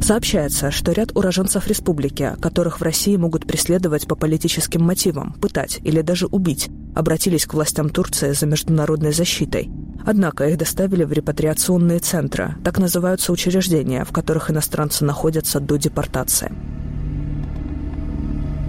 [0.00, 6.00] Сообщается, что ряд уроженцев республики, которых в России могут преследовать по политическим мотивам, пытать или
[6.00, 9.68] даже убить, обратились к властям Турции за международной защитой.
[10.06, 16.52] Однако их доставили в репатриационные центры, так называются учреждения, в которых иностранцы находятся до депортации.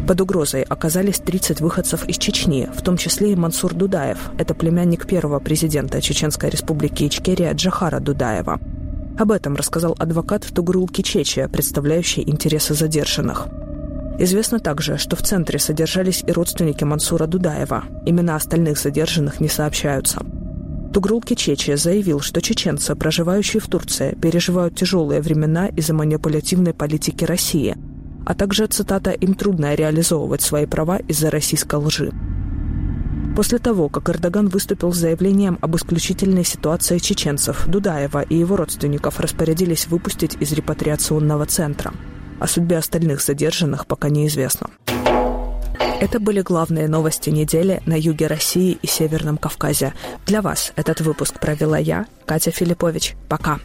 [0.08, 4.32] Под угрозой оказались 30 выходцев из Чечни, в том числе и Мансур Дудаев.
[4.38, 8.60] Это племянник первого президента Чеченской республики Ичкерия Джахара Дудаева.
[9.18, 13.48] Об этом рассказал адвокат Тугрул Кичечия, представляющий интересы задержанных.
[14.20, 17.86] Известно также, что в центре содержались и родственники Мансура Дудаева.
[18.06, 20.22] Имена остальных задержанных не сообщаются.
[20.94, 27.78] Тугрул Кичечия заявил, что чеченцы, проживающие в Турции, переживают тяжелые времена из-за манипулятивной политики России–
[28.26, 32.12] а также, цитата, «им трудно реализовывать свои права из-за российской лжи».
[33.36, 39.20] После того, как Эрдоган выступил с заявлением об исключительной ситуации чеченцев, Дудаева и его родственников
[39.20, 41.94] распорядились выпустить из репатриационного центра.
[42.40, 44.70] О судьбе остальных задержанных пока неизвестно.
[46.00, 49.94] Это были главные новости недели на юге России и Северном Кавказе.
[50.28, 53.16] Для вас этот выпуск провела я, Катя Филиппович.
[53.30, 53.60] Пока.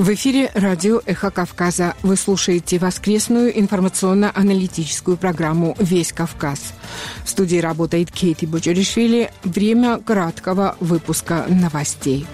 [0.00, 1.94] В эфире радио «Эхо Кавказа».
[2.00, 6.72] Вы слушаете воскресную информационно-аналитическую программу «Весь Кавказ».
[7.22, 9.30] В студии работает Кейти Бочеришвили.
[9.44, 12.26] Время краткого выпуска новостей.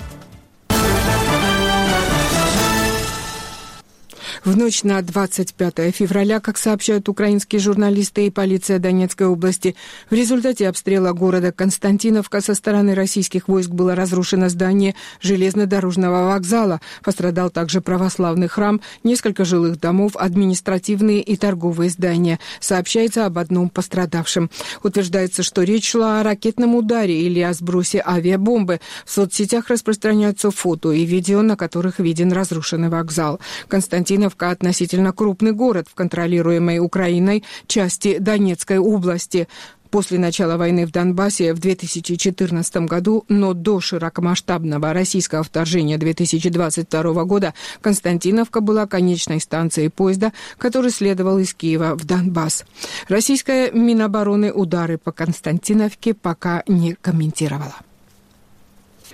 [4.47, 9.75] В ночь на 25 февраля, как сообщают украинские журналисты и полиция Донецкой области,
[10.09, 16.81] в результате обстрела города Константиновка со стороны российских войск было разрушено здание железнодорожного вокзала.
[17.03, 22.39] Пострадал также православный храм, несколько жилых домов, административные и торговые здания.
[22.61, 24.49] Сообщается об одном пострадавшем.
[24.85, 28.79] Утверждается, что речь шла о ракетном ударе или о сбросе авиабомбы.
[29.05, 33.41] В соцсетях распространяются фото и видео, на которых виден разрушенный вокзал.
[33.67, 39.49] Константинов Авдеевка относительно крупный город в контролируемой Украиной части Донецкой области.
[39.91, 47.55] После начала войны в Донбассе в 2014 году, но до широкомасштабного российского вторжения 2022 года,
[47.81, 52.65] Константиновка была конечной станцией поезда, который следовал из Киева в Донбасс.
[53.09, 57.77] Российская Минобороны удары по Константиновке пока не комментировала.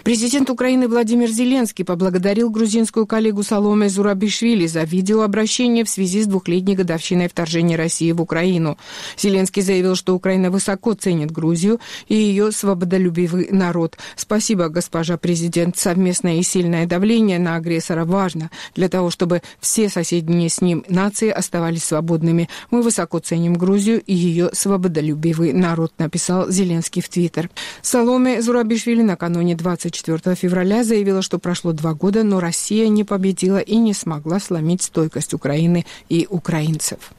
[0.05, 6.75] Президент Украины Владимир Зеленский поблагодарил грузинскую коллегу Саломе Зурабишвили за видеообращение в связи с двухлетней
[6.75, 8.79] годовщиной вторжения России в Украину.
[9.17, 13.97] Зеленский заявил, что Украина высоко ценит Грузию и ее свободолюбивый народ.
[14.17, 15.79] Спасибо, госпожа президент.
[15.79, 21.31] Совместное и сильное давление на агрессора важно для того, чтобы все соседние с ним нации
[21.31, 22.49] оставались свободными.
[22.73, 27.51] Мы высоко ценим Грузию и ее свободолюбивый народ, написал Зеленский в Твиттер.
[27.83, 33.59] Саломе Зурабишвили накануне 20 24 февраля заявила, что прошло два года, но Россия не победила
[33.59, 37.13] и не смогла сломить стойкость Украины и украинцев.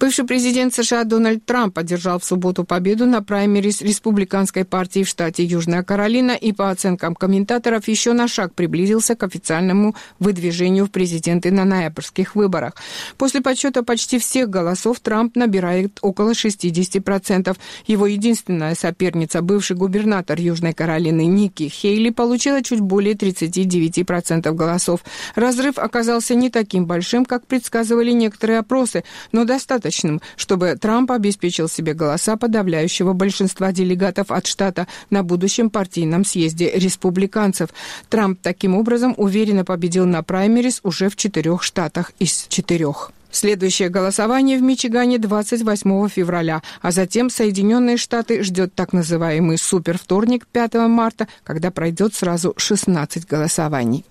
[0.00, 5.44] Бывший президент США Дональд Трамп одержал в субботу победу на праймерис республиканской партии в штате
[5.44, 11.50] Южная Каролина и, по оценкам комментаторов, еще на шаг приблизился к официальному выдвижению в президенты
[11.50, 12.76] на ноябрьских выборах.
[13.18, 17.54] После подсчета почти всех голосов Трамп набирает около 60%.
[17.86, 25.00] Его единственная соперница, бывший губернатор Южной Каролины Ники Хейли, получила чуть более 39% голосов.
[25.34, 31.68] Разрыв оказался не таким большим, как предсказывали некоторые опросы, но достаточно достаточным, чтобы Трамп обеспечил
[31.68, 37.70] себе голоса подавляющего большинства делегатов от штата на будущем партийном съезде республиканцев.
[38.08, 43.12] Трамп таким образом уверенно победил на праймерис уже в четырех штатах из четырех.
[43.32, 50.74] Следующее голосование в Мичигане 28 февраля, а затем Соединенные Штаты ждет так называемый супервторник 5
[50.88, 54.04] марта, когда пройдет сразу 16 голосований.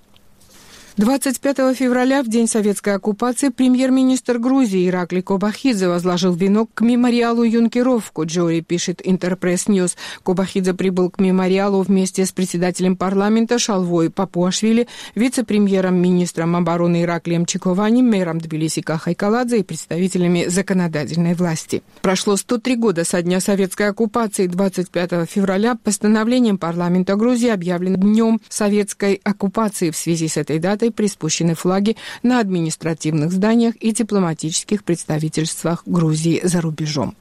[1.00, 8.12] 25 февраля, в день советской оккупации, премьер-министр Грузии Иракли Кобахидзе возложил венок к мемориалу юнкеров.
[8.22, 9.96] Джори пишет InterPressNews.
[10.24, 18.04] Кобахидзе прибыл к мемориалу вместе с председателем парламента Шалвой Папуашвили, вице-премьером, министром обороны Ираклием Чиковани,
[18.04, 21.82] мэром Тбилиси Кахой Каладзе и представителями законодательной власти.
[22.02, 24.48] Прошло 103 года со дня советской оккупации.
[24.48, 29.92] 25 февраля постановлением парламента Грузии объявлен днем советской оккупации.
[29.92, 36.42] В связи с этой датой Франции приспущены флаги на административных зданиях и дипломатических представительствах Грузии
[36.44, 37.16] за рубежом.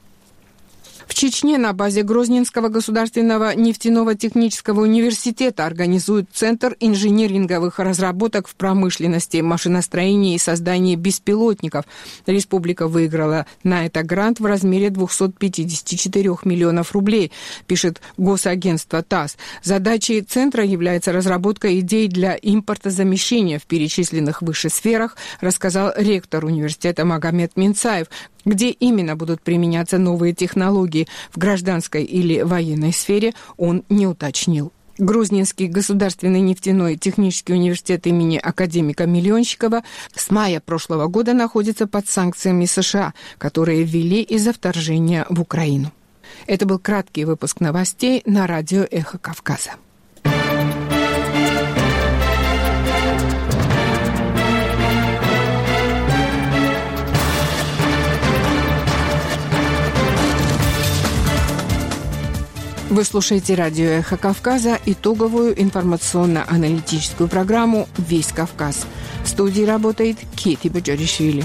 [1.09, 9.37] В Чечне на базе Грозненского государственного нефтяного технического университета организуют Центр инжиниринговых разработок в промышленности,
[9.37, 11.85] машиностроении и создании беспилотников.
[12.27, 17.31] Республика выиграла на это грант в размере 254 миллионов рублей,
[17.65, 19.35] пишет госагентство ТАСС.
[19.63, 27.57] Задачей Центра является разработка идей для импортозамещения в перечисленных выше сферах, рассказал ректор университета Магомед
[27.57, 28.07] Минцаев.
[28.45, 34.71] Где именно будут применяться новые технологии в гражданской или военной сфере, он не уточнил.
[34.97, 42.65] Грузнинский государственный нефтяной технический университет имени академика Миллионщикова с мая прошлого года находится под санкциями
[42.65, 45.93] США, которые ввели из-за вторжения в Украину.
[46.47, 49.71] Это был краткий выпуск новостей на радио «Эхо Кавказа».
[62.89, 68.87] Вы слушаете радио «Эхо Кавказа» итоговую информационно-аналитическую программу «Весь Кавказ».
[69.23, 71.43] В студии работает Кити Баджаришвили.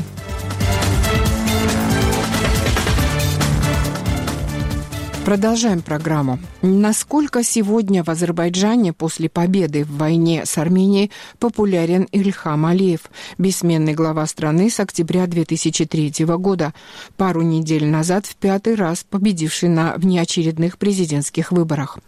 [5.24, 6.38] Продолжаем программу.
[6.60, 13.00] Насколько сегодня в Азербайджане после победы в войне с Арменией популярен Ильхам Алиев,
[13.38, 16.74] бессменный глава страны с октября 2003 года,
[17.16, 21.98] пару недель назад в пятый раз победивший на внеочередных президентских выборах?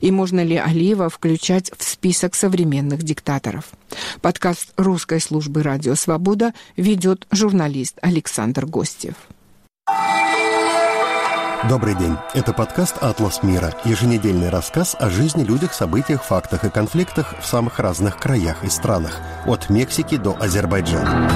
[0.00, 3.66] И можно ли Алиева включать в список современных диктаторов?
[4.20, 9.14] Подкаст русской службы «Радио Свобода» ведет журналист Александр Гостев.
[11.68, 12.14] Добрый день.
[12.34, 17.78] Это подкаст «Атлас мира»– еженедельный рассказ о жизни, людях, событиях, фактах и конфликтах в самых
[17.78, 21.30] разных краях и странах, от Мексики до Азербайджана.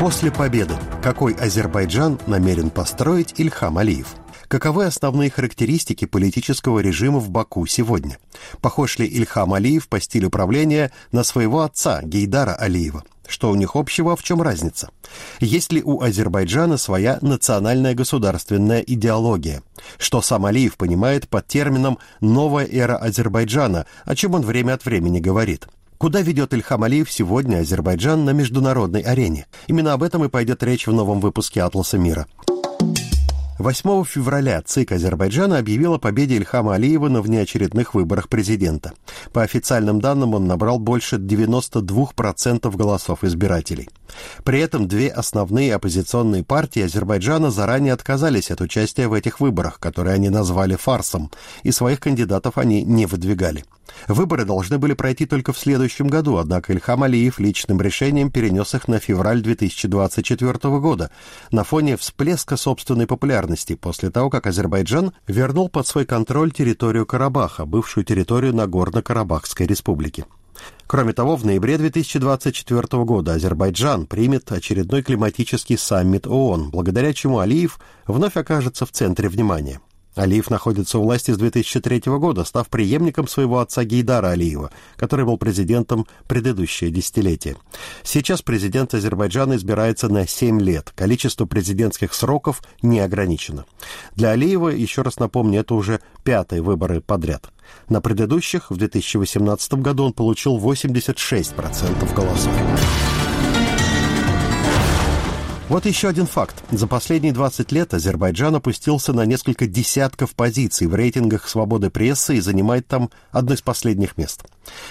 [0.00, 4.16] После победы какой Азербайджан намерен построить Ильхам Алиев?
[4.48, 8.18] Каковы основные характеристики политического режима в Баку сегодня?
[8.60, 13.76] Похож ли Ильхам Алиев по стилю правления на своего отца Гейдара Алиева– что у них
[13.76, 14.90] общего, в чем разница?
[15.38, 19.62] Есть ли у Азербайджана своя национальная государственная идеология?
[19.98, 25.20] Что сам Алиев понимает под термином «новая эра Азербайджана», о чем он время от времени
[25.20, 25.68] говорит?
[25.98, 29.46] Куда ведет Ильхам Алиев сегодня Азербайджан на международной арене?
[29.66, 32.26] Именно об этом и пойдет речь в новом выпуске «Атласа мира».
[33.58, 38.92] 8 февраля ЦИК Азербайджана объявил о победе Ильхама Алиева на внеочередных выборах президента.
[39.32, 43.88] По официальным данным, он набрал больше 92% голосов избирателей.
[44.44, 50.14] При этом две основные оппозиционные партии Азербайджана заранее отказались от участия в этих выборах, которые
[50.14, 51.32] они назвали фарсом,
[51.64, 53.64] и своих кандидатов они не выдвигали.
[54.06, 58.88] Выборы должны были пройти только в следующем году, однако Ильхам Алиев личным решением перенес их
[58.88, 61.10] на февраль 2024 года
[61.50, 67.66] на фоне всплеска собственной популярности после того, как Азербайджан вернул под свой контроль территорию Карабаха,
[67.66, 70.24] бывшую территорию Нагорно-Карабахской республики.
[70.86, 77.78] Кроме того, в ноябре 2024 года Азербайджан примет очередной климатический саммит ООН, благодаря чему Алиев
[78.06, 79.80] вновь окажется в центре внимания.
[80.18, 85.38] Алиев находится у власти с 2003 года, став преемником своего отца Гейдара Алиева, который был
[85.38, 87.56] президентом предыдущее десятилетие.
[88.02, 90.92] Сейчас президент Азербайджана избирается на 7 лет.
[90.96, 93.64] Количество президентских сроков не ограничено.
[94.16, 97.50] Для Алиева, еще раз напомню, это уже пятые выборы подряд.
[97.88, 102.52] На предыдущих в 2018 году он получил 86% голосов.
[105.68, 106.64] Вот еще один факт.
[106.70, 112.40] За последние 20 лет Азербайджан опустился на несколько десятков позиций в рейтингах свободы прессы и
[112.40, 114.44] занимает там одно из последних мест.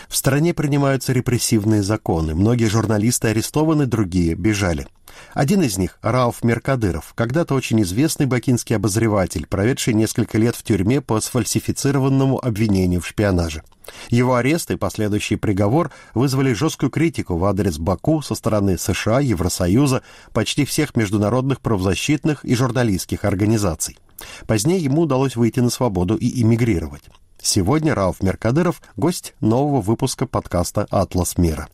[0.08, 2.36] В стране принимаются репрессивные законы.
[2.36, 4.88] Многие журналисты арестованы, другие бежали.
[5.34, 11.02] Один из них, Рауф Меркадыров, когда-то очень известный бакинский обозреватель, проведший несколько лет в тюрьме
[11.02, 13.64] по сфальсифицированному обвинению в шпионаже.
[14.10, 20.02] Его арест и последующий приговор вызвали жесткую критику в адрес Баку со стороны США, Евросоюза,
[20.34, 23.98] почти всех международных правозащитных и журналистских организаций.
[24.46, 27.04] Позднее ему удалось выйти на свободу и эмигрировать.
[27.42, 31.68] Сегодня Рауф Меркадыров– гость нового выпуска подкаста «Атлас мира».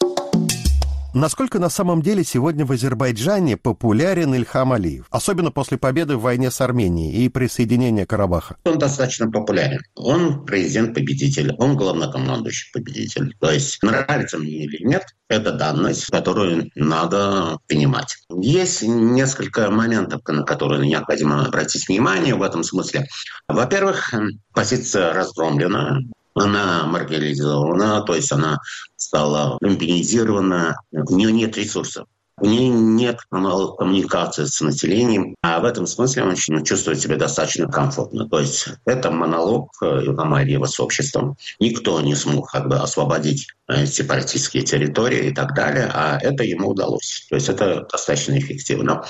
[1.15, 6.49] Насколько на самом деле сегодня в Азербайджане популярен Ильхам Алиев, особенно после победы в войне
[6.49, 8.57] с Арменией и присоединения Карабаха?
[8.65, 9.79] Он достаточно популярен.
[9.95, 13.35] Он президент-победитель, он главнокомандующий победитель.
[13.39, 18.17] То есть нравится мне или нет, это данность, которую надо принимать.
[18.35, 23.07] Есть несколько моментов, на которые необходимо обратить внимание в этом смысле.
[23.47, 24.11] Во-первых,
[24.51, 25.99] позиция разгромлена
[26.35, 28.59] она маргинализована, то есть она
[28.95, 32.05] стала люмпинизирована, у нее нет ресурсов.
[32.41, 37.67] у нее нет каналов коммуникации с населением, а в этом смысле он чувствует себя достаточно
[37.67, 38.27] комфортно.
[38.27, 41.37] То есть это монолог Илгама Алиева с обществом.
[41.59, 46.69] Никто не смог как бы освободить э, сепаратистские территории и так далее, а это ему
[46.69, 47.27] удалось.
[47.29, 49.03] То есть это достаточно эффективно.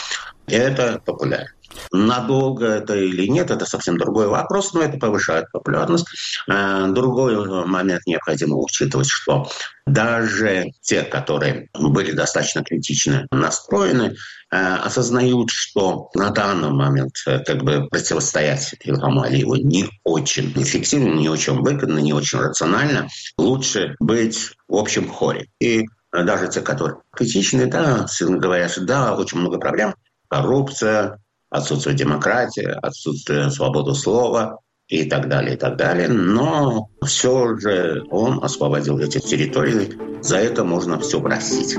[0.48, 1.50] Это популярно.
[1.92, 6.06] Надолго это или нет, это совсем другой вопрос, но это повышает популярность.
[6.48, 9.50] Э, другой момент необходимо учитывать, что
[9.86, 14.16] даже те, которые были достаточно критично настроены,
[14.52, 21.14] э, осознают, что на данный момент э, как бы противостоять Илхаму Алиеву не очень эффективно,
[21.14, 23.08] не очень выгодно, не очень рационально.
[23.38, 25.48] Лучше быть в общем хоре.
[25.60, 29.96] И даже те, которые критичны, да, говорят, что да, очень много проблем,
[30.34, 31.20] коррупция,
[31.50, 34.58] отсутствие демократии, отсутствие свободы слова
[34.88, 36.08] и так далее, и так далее.
[36.08, 39.94] Но все же он освободил эти территории.
[40.24, 41.78] За это можно все простить.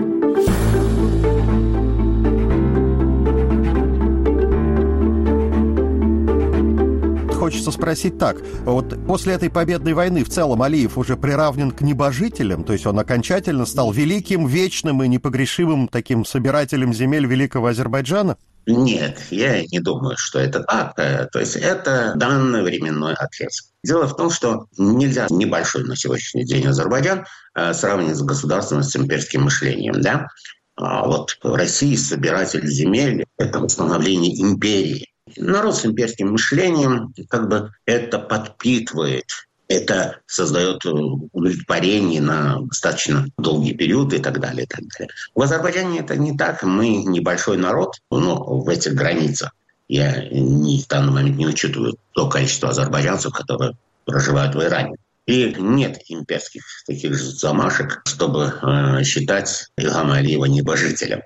[7.45, 8.39] Хочется спросить так.
[8.65, 12.99] Вот после этой победной войны в целом Алиев уже приравнен к небожителям, то есть он
[12.99, 18.39] окончательно стал великим, вечным и непогрешимым таким собирателем земель Великого Азербайджана?
[18.65, 20.97] Нет, я не думаю, что это так.
[20.97, 23.67] То есть это данный временной отрезок.
[23.85, 28.97] Дело в том, что нельзя небольшой на сегодняшний день Азербайджан э, сравнивать с государством с
[28.97, 30.01] имперским мышлением.
[30.01, 30.29] Да?
[30.77, 35.11] А вот Россия собиратель земель– это восстановление империи.
[35.37, 39.25] Народ с имперским мышлением как бы это подпитывает
[39.69, 44.65] это создает э, удовлетворение на достаточно долгий период и так далее.
[44.65, 45.15] И так далее.
[45.35, 46.63] В Азербайджане это не так.
[46.63, 49.53] Мы небольшой народ, но в этих границах.
[49.89, 53.73] Я не, в данный момент не учитываю то количество азербайджанцев, которые
[54.05, 54.97] проживают в Иране.
[55.27, 61.23] И нет имперских таких же замашек, чтобы э, считать Илхама Алиева небожителем.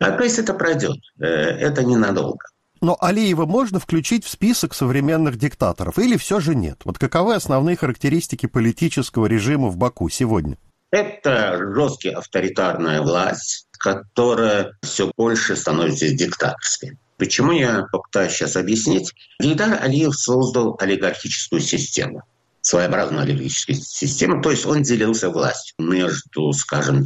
[0.00, 0.98] А, то есть это пройдет.
[1.20, 2.44] Э, это ненадолго.
[2.86, 6.82] Но Алиева можно включить в список современных диктаторов или все же нет?
[6.84, 10.56] Вот каковы основные характеристики политического режима в Баку сегодня?
[10.92, 16.96] Это жесткая авторитарная власть, которая все больше становится диктаторской.
[17.16, 19.12] Почему я попытаюсь сейчас объяснить?
[19.40, 22.22] Гейдар Алиев создал олигархическую систему
[22.60, 27.04] своеобразную олигархическую систему, то есть он делился властью между, скажем,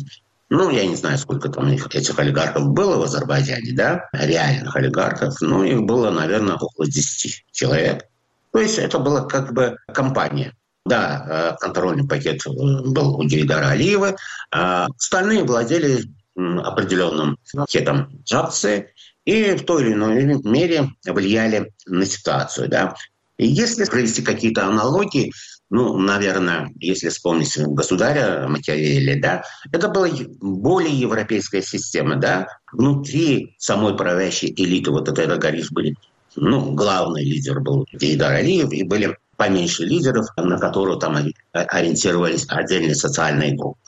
[0.51, 5.41] ну, я не знаю, сколько там этих олигархов было в Азербайджане, да, реальных олигархов.
[5.41, 8.05] Ну, их было, наверное, около 10 человек.
[8.53, 10.55] То есть это была как бы компания.
[10.85, 14.17] Да, э, контрольный пакет э, был у Гейдара Алиева,
[14.51, 16.05] а остальные владели
[16.37, 18.87] определенным пакетом акций
[19.25, 22.69] и в той или иной мере влияли на ситуацию.
[22.69, 22.97] Да.
[23.37, 25.33] И если провести какие-то аналогии,
[25.71, 30.09] ну, наверное, если вспомнить государя Макиавелли, да, это была
[30.41, 32.49] более европейская система, да.
[32.73, 35.95] Внутри самой правящей элиты вот этой Агарис были,
[36.35, 41.17] ну, главный лидер был Гейдар Алиев, и были поменьше лидеров, на которых там
[41.53, 43.79] ориентировались отдельные социальные группы.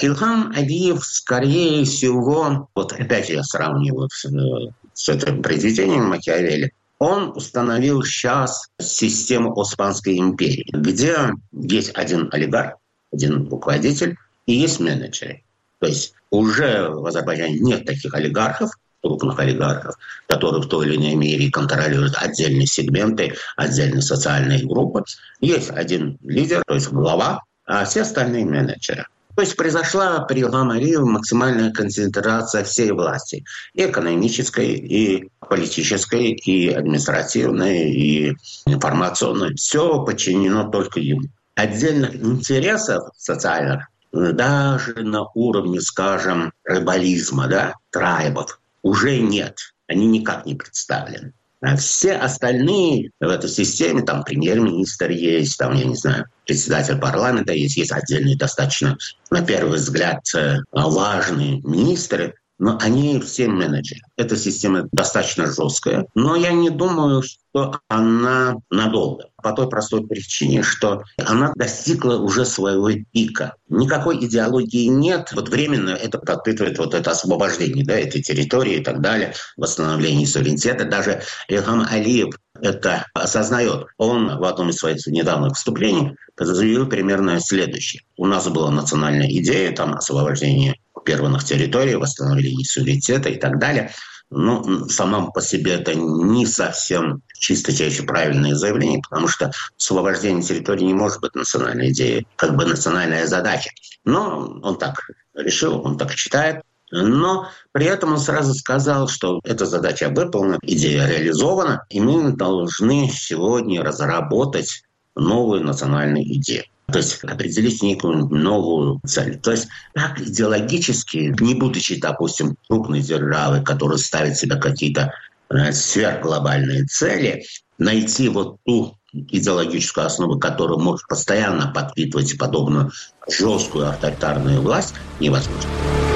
[0.00, 6.72] Илхам Алиев, скорее всего, вот опять я сравниваю с, э, с этим произведением Макиавелли,
[7.02, 12.74] он установил сейчас систему Османской империи, где есть один олигарх,
[13.12, 15.42] один руководитель и есть менеджеры.
[15.80, 18.70] То есть уже в Азербайджане нет таких олигархов,
[19.02, 19.96] крупных олигархов,
[20.28, 25.02] которые в той или иной мере контролируют отдельные сегменты, отдельные социальные группы.
[25.40, 29.06] Есть один лидер, то есть глава, а все остальные менеджеры.
[29.34, 33.44] То есть произошла при Ламари максимальная концентрация всей власти.
[33.72, 39.54] И экономической, и политической, и административной, и информационной.
[39.54, 41.22] Все подчинено только ему.
[41.54, 49.56] Отдельных интересов социальных даже на уровне, скажем, рыболизма, да, трайбов, уже нет.
[49.88, 51.32] Они никак не представлены.
[51.62, 57.52] А все остальные в этой системе, там премьер-министр есть, там, я не знаю, председатель парламента
[57.52, 58.98] есть, есть отдельные достаточно,
[59.30, 64.02] на первый взгляд, э, важные министры, но они все менеджеры.
[64.16, 69.24] Эта система достаточно жесткая, но я не думаю, что она надолго.
[69.42, 73.56] По той простой причине, что она достигла уже своего пика.
[73.68, 75.32] Никакой идеологии нет.
[75.34, 80.84] Вот временно это подпитывает вот это освобождение да, этой территории и так далее, восстановление суверенитета.
[80.84, 83.86] Даже Илхам Алиев это осознает.
[83.98, 88.02] Он в одном из своих недавних выступлений заявил примерно следующее.
[88.16, 93.90] У нас была национальная идея там освобождения оккупированных территорий, восстановления суверенитета и так далее.
[94.30, 100.84] Ну, сама по себе это не совсем чисто чаще правильное заявление, потому что освобождение территории
[100.84, 103.70] не может быть национальной идеей, как бы национальная задача.
[104.04, 106.62] Но он так решил, он так считает.
[106.90, 113.10] Но при этом он сразу сказал, что эта задача выполнена, идея реализована, и мы должны
[113.12, 114.82] сегодня разработать
[115.14, 116.64] новую национальную идею.
[116.92, 119.38] То есть определить некую новую цель.
[119.38, 125.12] То есть так идеологически, не будучи, допустим, крупной державой, которая ставит себе какие-то
[125.50, 127.44] э, сверхглобальные цели,
[127.78, 132.90] найти вот ту идеологическую основу, которая может постоянно подпитывать подобную
[133.28, 136.11] жесткую авторитарную власть, невозможно.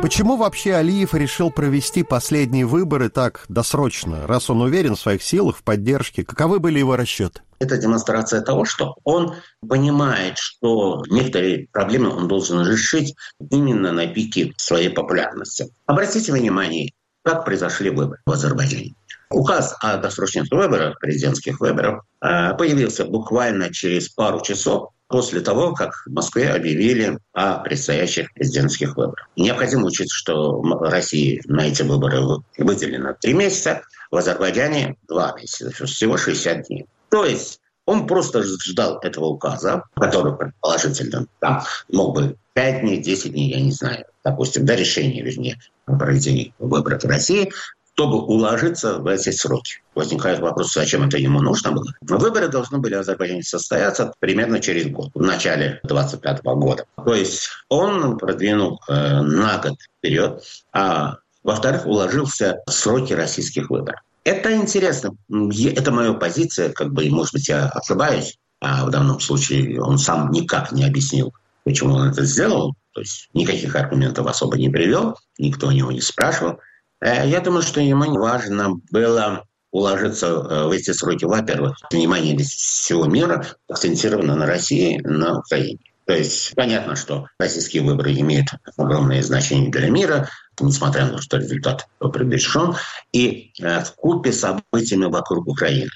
[0.00, 5.56] Почему вообще Алиев решил провести последние выборы так досрочно, раз он уверен в своих силах,
[5.58, 6.24] в поддержке?
[6.24, 7.40] Каковы были его расчеты?
[7.58, 9.34] Это демонстрация того, что он
[9.66, 13.16] понимает, что некоторые проблемы он должен решить
[13.50, 15.68] именно на пике своей популярности.
[15.86, 16.92] Обратите внимание,
[17.24, 18.94] как произошли выборы в Азербайджане.
[19.30, 25.94] Указ о досрочных выборах, президентских выборах, э, появился буквально через пару часов после того, как
[26.06, 29.28] в Москве объявили о предстоящих президентских выборах.
[29.36, 32.20] Необходимо учиться, что в России на эти выборы
[32.58, 36.86] выделено три месяца, в Азербайджане два месяца, всего 60 дней.
[37.10, 43.32] То есть он просто ждал этого указа, который предположительно там мог бы 5 дней, 10
[43.32, 47.50] дней, я не знаю, допустим, до решения, вернее, о проведении выборов в России,
[47.98, 49.82] чтобы уложиться в эти сроки.
[49.96, 51.92] Возникает вопрос, зачем это ему нужно было.
[52.02, 56.84] Выборы должны были в Азербайджане состояться примерно через год, в начале 25 года.
[57.04, 64.00] То есть он продвинул э, на год вперед, а во-вторых, уложился в сроки российских выборов.
[64.22, 65.16] Это интересно.
[65.28, 68.38] Это моя позиция, как бы, может быть, я ошибаюсь.
[68.60, 71.34] А в данном случае он сам никак не объяснил,
[71.64, 72.74] почему он это сделал.
[72.94, 76.60] То есть никаких аргументов особо не привел, никто у него не спрашивал.
[77.00, 81.24] Э, я думаю, что ему важно было уложиться э, в эти сроки.
[81.24, 85.78] Во-первых, внимание всего мира акцентировано на России, на Украине.
[86.06, 90.28] То есть понятно, что российские выборы имеют огромное значение для мира,
[90.58, 92.76] несмотря на то, что результат предрешен,
[93.12, 95.90] и э, в купе с событиями вокруг Украины.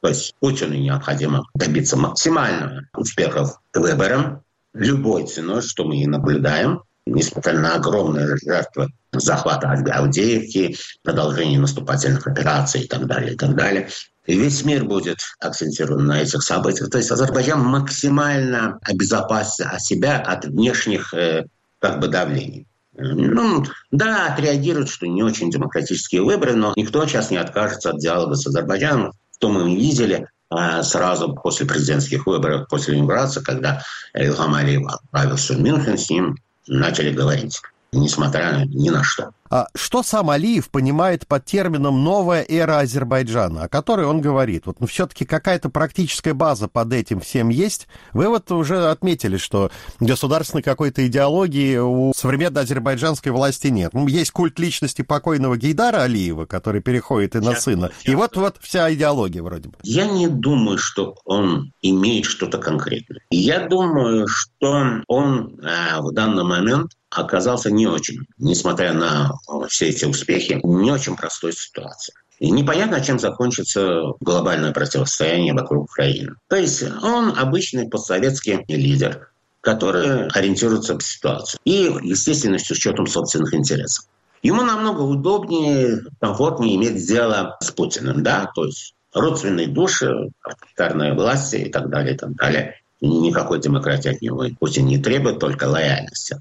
[0.00, 4.42] То есть Путину необходимо добиться максимального успеха выборам
[4.72, 6.82] любой ценой, что мы и наблюдаем,
[7.14, 13.88] несмотря на огромные жертвы захвата Авдеевки, продолжение наступательных операций и так далее, и так далее.
[14.26, 16.90] И весь мир будет акцентирован на этих событиях.
[16.90, 21.46] То есть Азербайджан максимально обезопасит себя от внешних э,
[21.78, 22.66] как бы давлений.
[22.92, 28.34] Ну, да, отреагируют, что не очень демократические выборы, но никто сейчас не откажется от диалога
[28.34, 29.12] с Азербайджаном.
[29.38, 33.82] То мы видели а сразу после президентских выборов, после инаугурации, когда
[34.14, 36.36] Ильхам Алиев отправился в Мюнхен, с ним
[36.68, 37.60] начали говорить
[37.92, 39.30] несмотря ни на что.
[39.50, 44.66] А что сам Алиев понимает под термином «новая эра Азербайджана», о которой он говорит?
[44.66, 47.88] Вот ну, все-таки какая-то практическая база под этим всем есть.
[48.12, 49.70] Вы вот уже отметили, что
[50.00, 53.94] государственной какой-то идеологии у современной азербайджанской власти нет.
[53.94, 57.90] Ну, есть культ личности покойного Гейдара Алиева, который переходит и на сейчас, сына.
[57.98, 58.12] Сейчас.
[58.12, 59.76] И вот-вот вся идеология вроде бы.
[59.82, 63.20] Я не думаю, что он имеет что-то конкретное.
[63.30, 69.32] Я думаю, что он э, в данный момент оказался не очень, несмотря на
[69.68, 72.14] все эти успехи, не очень простой ситуации.
[72.38, 76.34] И непонятно, чем закончится глобальное противостояние вокруг Украины.
[76.48, 79.30] То есть он обычный постсоветский лидер,
[79.60, 81.58] который ориентируется в ситуацию.
[81.64, 84.06] И, естественно, с учетом собственных интересов.
[84.42, 91.54] Ему намного удобнее, комфортнее иметь дело с Путиным, да, то есть родственные души, авторитарная власть
[91.54, 92.80] и так далее, и так далее.
[93.00, 96.40] Никакой демократии от него Путин не требует, только лояльности.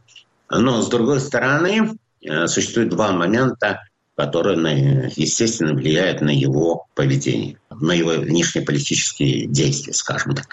[0.49, 2.06] Но, с другой стороны, э,
[2.45, 3.81] существует два момента,
[4.15, 10.47] которые, естественно, влияют на его поведение, на его внешнеполитические действия, скажем так.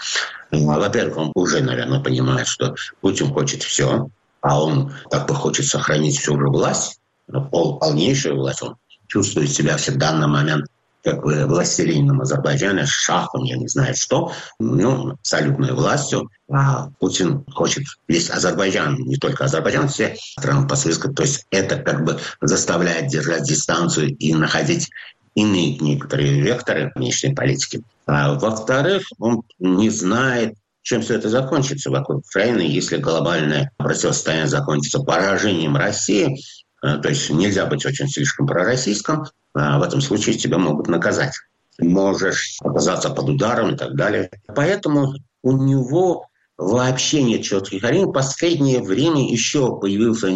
[0.51, 4.09] Во-первых, он уже, наверное, понимает, что Путин хочет все,
[4.41, 8.61] а он как бы хочет сохранить всю же власть, полнейшую власть.
[8.61, 8.75] Он
[9.07, 10.67] чувствует себя всегда на момент
[11.05, 16.31] как бы властелином Азербайджана, шахом, я не знаю что, ну, абсолютной властью.
[16.51, 21.13] А Путин хочет весь Азербайджан, не только Азербайджан, все страны постсоветской.
[21.13, 24.89] То есть это как бы заставляет держать дистанцию и находить
[25.35, 27.83] иные некоторые векторы внешней политики.
[28.07, 34.99] А во-вторых, он не знает, чем все это закончится вокруг Украины, если глобальное противостояние закончится
[34.99, 36.39] поражением России,
[37.01, 41.33] то есть нельзя быть очень слишком пророссийским, а в этом случае тебя могут наказать.
[41.79, 44.29] Можешь оказаться под ударом и так далее.
[44.47, 46.27] Поэтому у него
[46.57, 48.11] вообще нет четких ориентиров.
[48.11, 50.29] В последнее время еще появился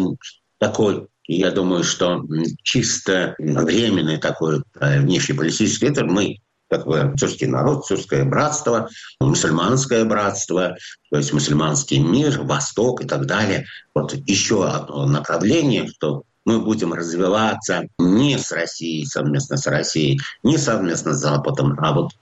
[0.58, 2.22] такой, я думаю, что
[2.62, 6.06] чисто временный такой э, внешнеполитический ветер.
[6.06, 6.38] Мы
[6.68, 8.88] как бы тюркский народ, тюркское братство,
[9.20, 10.76] мусульманское братство,
[11.10, 13.66] то есть мусульманский мир, Восток и так далее.
[13.94, 20.58] Вот еще одно направление, что мы будем развиваться не с Россией, совместно с Россией, не
[20.58, 22.12] совместно с Западом, а вот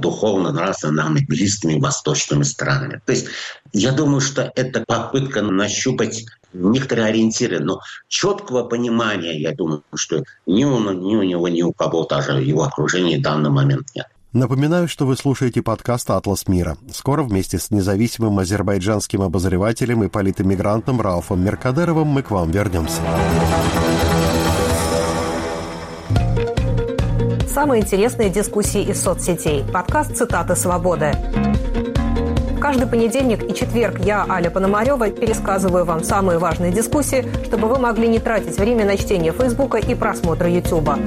[0.00, 3.00] духовно, нравственно нам близкими восточными странами.
[3.04, 3.26] То есть
[3.72, 10.64] я думаю, что это попытка нащупать некоторые ориентиры, но четкого понимания, я думаю, что ни
[10.64, 14.06] у, ни у него, ни у кого даже его окружения в данный момент нет.
[14.36, 16.76] Напоминаю, что вы слушаете подкаст «Атлас мира».
[16.92, 23.00] Скоро вместе с независимым азербайджанским обозревателем и политэмигрантом Рауфом Меркадеровым мы к вам вернемся.
[27.48, 29.64] Самые интересные дискуссии из соцсетей.
[29.72, 31.12] Подкаст «Цитаты свободы».
[32.60, 38.06] Каждый понедельник и четверг я, Аля Пономарева, пересказываю вам самые важные дискуссии, чтобы вы могли
[38.06, 40.98] не тратить время на чтение Фейсбука и просмотра Ютуба.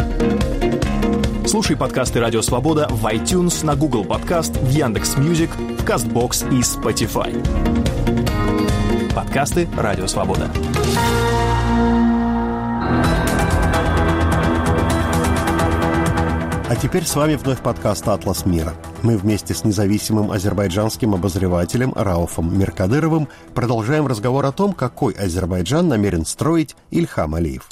[1.49, 6.61] Слушай подкасты «Радио Свобода» в iTunes, на Google Podcast, в Яндекс Music, в Castbox и
[6.61, 7.43] Spotify.
[9.15, 10.47] Подкасты «Радио Свобода».
[16.69, 18.75] А теперь с вами вновь подкаст «Атлас мира».
[19.01, 26.27] Мы вместе с независимым азербайджанским обозревателем Рауфом Меркадыровым продолжаем разговор о том, какой Азербайджан намерен
[26.27, 27.67] строить Ильхам Алиев.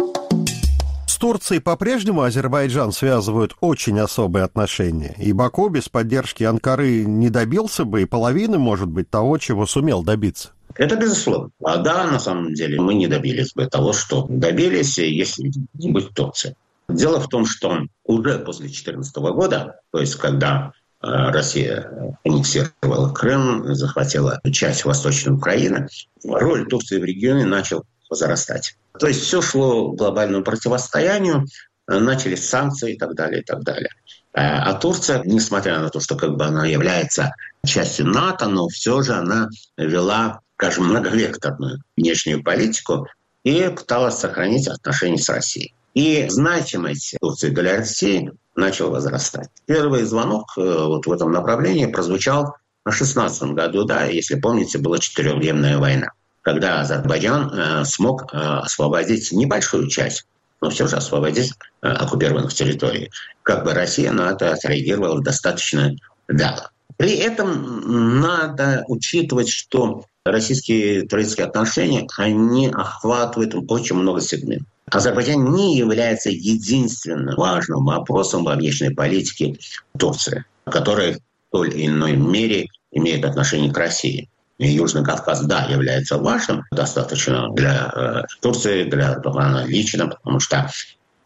[1.18, 7.86] С Турцией по-прежнему Азербайджан связывают очень особые отношения, и Баку без поддержки Анкары не добился
[7.86, 10.50] бы и половины, может быть, того, чего сумел добиться.
[10.76, 11.50] Это безусловно.
[11.64, 16.14] А да, на самом деле, мы не добились бы того, что добились, если не быть
[16.14, 16.56] Турции.
[16.88, 23.74] Дело в том, что уже после 2014 года, то есть когда э, Россия аннексировала Крым,
[23.74, 25.88] захватила часть Восточной Украины,
[26.24, 28.76] роль Турции в регионе начал возрастать.
[29.00, 31.46] То есть все шло к глобальному противостоянию,
[31.88, 33.90] начались санкции и так далее, и так далее.
[34.34, 37.34] Э, а Турция, несмотря на то, что как бы она является
[37.66, 43.08] частью НАТО, но все же она вела, скажем, многовекторную внешнюю политику
[43.44, 45.74] и пыталась сохранить отношения с Россией.
[45.94, 49.50] И значимость Турции для России начала возрастать.
[49.66, 52.56] Первый звонок э, вот в этом направлении прозвучал
[52.86, 56.12] в 2016 году, да, если помните, была четырехдневная война
[56.48, 60.26] когда Азербайджан э, смог э, освободить небольшую часть,
[60.62, 63.12] но все же освободить э, оккупированных территорий.
[63.44, 65.94] Как бы Россия на это отреагировала достаточно
[66.30, 66.72] вяло.
[66.96, 74.70] При этом надо учитывать, что российские турецкие отношения, они охватывают очень много сегментов.
[74.90, 79.58] Азербайджан не является единственным важным вопросом во внешней политике
[80.00, 81.20] Турции, который в
[81.52, 84.30] той или иной мере имеет отношение к России.
[84.60, 90.70] Южный Кавказ, да, является важным достаточно для э, Турции, для Эрдогана лично, потому что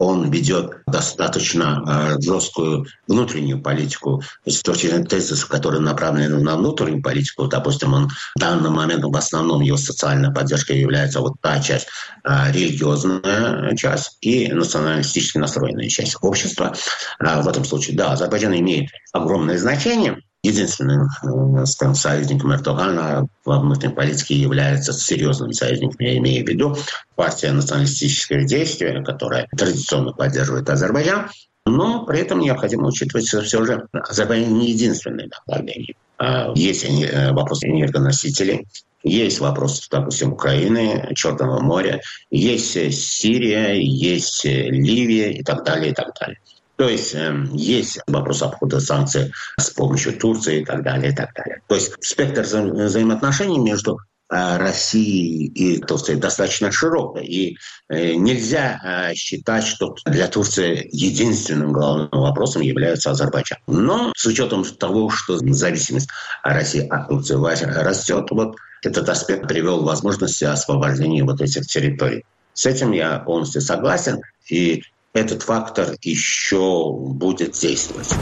[0.02, 7.02] он ведет достаточно э, жесткую внутреннюю политику с точки зрения тезисов, которые направлены на внутреннюю
[7.02, 7.46] политику.
[7.46, 11.86] Допустим, он в данный момент в основном его социальная поддержка является вот та часть,
[12.24, 16.74] э, религиозная часть и националистически настроенная часть общества.
[17.20, 23.60] Э, в этом случае, да, Азербайджан имеет огромное значение– единственным э, скажем, союзником Эрдогана во
[23.60, 26.76] внутренней политике является серьезным союзником, я имею в виду
[27.14, 31.28] партия националистическое действие, которая традиционно поддерживает Азербайджан,
[31.64, 35.94] но при этом необходимо учитывать, что все же Азербайджан не единственное направление.
[36.18, 38.66] А есть э, вопросы энергоносителей,
[39.04, 46.12] есть вопрос, допустим, Украины, Черного моря, есть Сирия, есть Ливия и так далее, и так
[46.20, 46.38] далее.
[46.76, 51.32] То есть э, есть вопрос обхода санкций с помощью Турции и так далее, и так
[51.34, 51.60] далее.
[51.66, 53.98] То есть спектр вза- взаимоотношений между
[54.30, 57.24] э, Россией и Турцией достаточно широкий.
[57.24, 57.58] И
[57.88, 63.58] э, нельзя э, считать, что для Турции единственным главным вопросом является Азербайджан.
[63.66, 66.08] Но с учетом того, что зависимость
[66.42, 72.24] России от Турции растет, вот этот аспект привел к возможности освобождения вот этих территорий.
[72.54, 74.20] С этим я полностью согласен.
[74.48, 74.82] И
[75.12, 78.14] этот фактор еще будет действовать.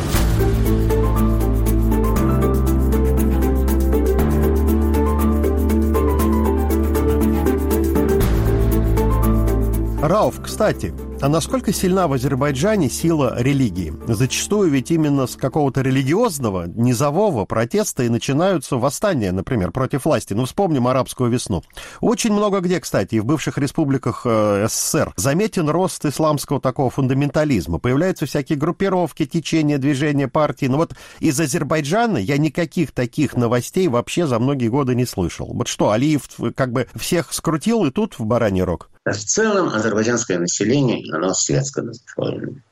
[10.03, 10.93] Рауф, кстати,
[11.23, 13.93] а насколько сильна в Азербайджане сила религии?
[14.07, 20.33] Зачастую ведь именно с какого-то религиозного, низового протеста и начинаются восстания, например, против власти.
[20.33, 21.63] Ну, вспомним арабскую весну.
[22.01, 27.79] Очень много где, кстати, и в бывших республиках э, СССР заметен рост исламского такого фундаментализма.
[27.79, 30.67] Появляются всякие группировки, течения, движения, партии.
[30.67, 35.51] Но вот из Азербайджана я никаких таких новостей вообще за многие годы не слышал.
[35.53, 36.23] Вот что, Алиев
[36.57, 38.89] как бы всех скрутил и тут в бараний рог?
[39.05, 42.63] В целом азербайджанское население, оно светское населения.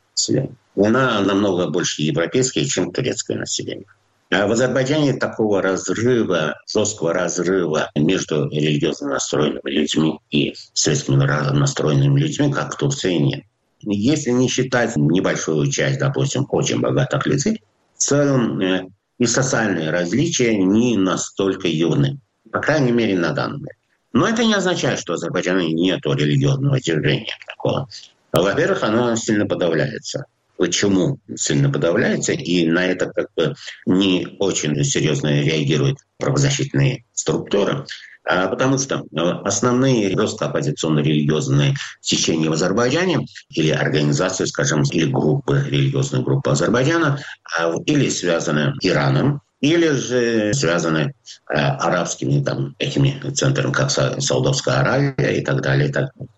[0.77, 3.87] Она намного больше европейская, чем турецкое население.
[4.31, 12.53] А в Азербайджане такого разрыва, жесткого разрыва между религиозно настроенными людьми и светскими настроенными людьми,
[12.53, 13.45] как в Турции, нет.
[13.81, 17.63] Если не считать небольшую часть, допустим, очень богатых людей,
[17.97, 22.21] в целом э, и социальные различия не настолько явны.
[22.53, 23.79] По крайней мере, на данный момент.
[24.13, 27.89] Но это не означает, что в Азербайджане нет религиозного движения такого.
[28.33, 30.25] Во-первых, оно сильно подавляется.
[30.57, 32.33] Почему сильно подавляется?
[32.33, 33.55] И на это как бы
[33.87, 37.87] не очень серьезно реагируют правозащитные структуры.
[38.25, 39.05] А потому что
[39.45, 47.23] основные оппозиционно-религиозные течения в Азербайджане или организации, скажем, или группы, религиозные группы Азербайджана,
[47.57, 51.15] а или связаны Ираном, или же связаны
[51.51, 55.89] э, арабскими там, этими центрами, как Саудовская Аравия и так далее.
[55.89, 56.31] И так далее.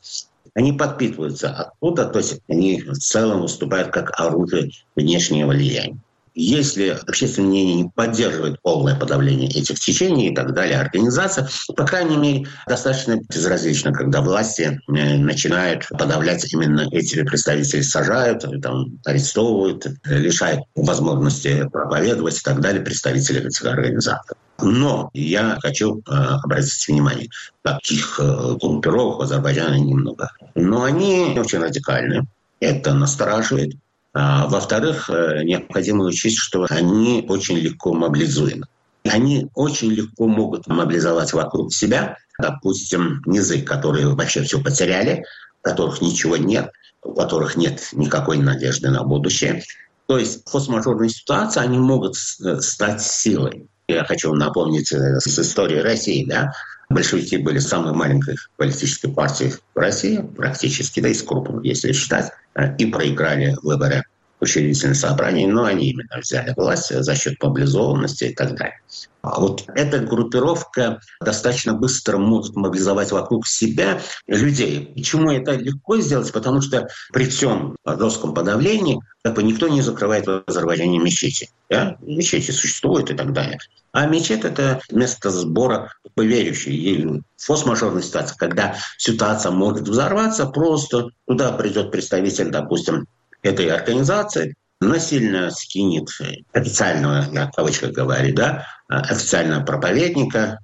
[0.54, 5.98] Они подпитываются оттуда, то есть они в целом выступают как оружие внешнего влияния.
[6.34, 12.16] Если общественное мнение не поддерживает полное подавление этих течений и так далее, организация, по крайней
[12.16, 20.62] мере, достаточно безразлично, когда власти э, начинают подавлять именно эти представители, сажают, там, арестовывают, лишают
[20.74, 24.36] возможности проповедовать и так далее представителей этих организаций.
[24.62, 27.28] Но я хочу э, обратить внимание,
[27.62, 30.30] таких э, группировок в Азербайджане немного.
[30.54, 32.26] Но они очень радикальны.
[32.60, 33.74] Это настораживает.
[34.12, 38.66] А, во-вторых, э, необходимо учесть, что они очень легко мобилизуемы.
[39.04, 45.24] Они очень легко могут мобилизовать вокруг себя, допустим, низы, которые вообще все потеряли,
[45.62, 46.70] у которых ничего нет,
[47.02, 49.62] у которых нет никакой надежды на будущее.
[50.06, 53.68] То есть в форс-мажорной ситуации они могут э, стать силой.
[53.86, 56.52] Я хочу напомнить э, с истории России, да,
[56.90, 62.30] большевики были самой маленькой политической партией в России, практически, да, из крупных, если считать.
[62.54, 64.04] Э, и проиграли выборы
[64.40, 68.80] учредительных собраний, но они именно взяли власть за счет мобилизованности и так далее.
[69.22, 74.92] А вот эта группировка достаточно быстро может мобилизовать вокруг себя людей.
[74.94, 76.32] Почему это легко сделать?
[76.32, 81.50] Потому что при всем жестком подавлении как бы никто не закрывает в Азербайджане мечети.
[81.68, 81.96] Да?
[82.00, 83.58] Мечети существуют и так далее.
[83.92, 86.68] А мечеть– это место сбора верующих.
[86.68, 88.02] И форс-мажорной
[88.36, 93.06] когда ситуация может взорваться, просто туда придет представитель, допустим,
[93.42, 96.08] этой организации, насильно скинет
[96.52, 100.58] официального, я кавычках говорю, да, официального проповедника,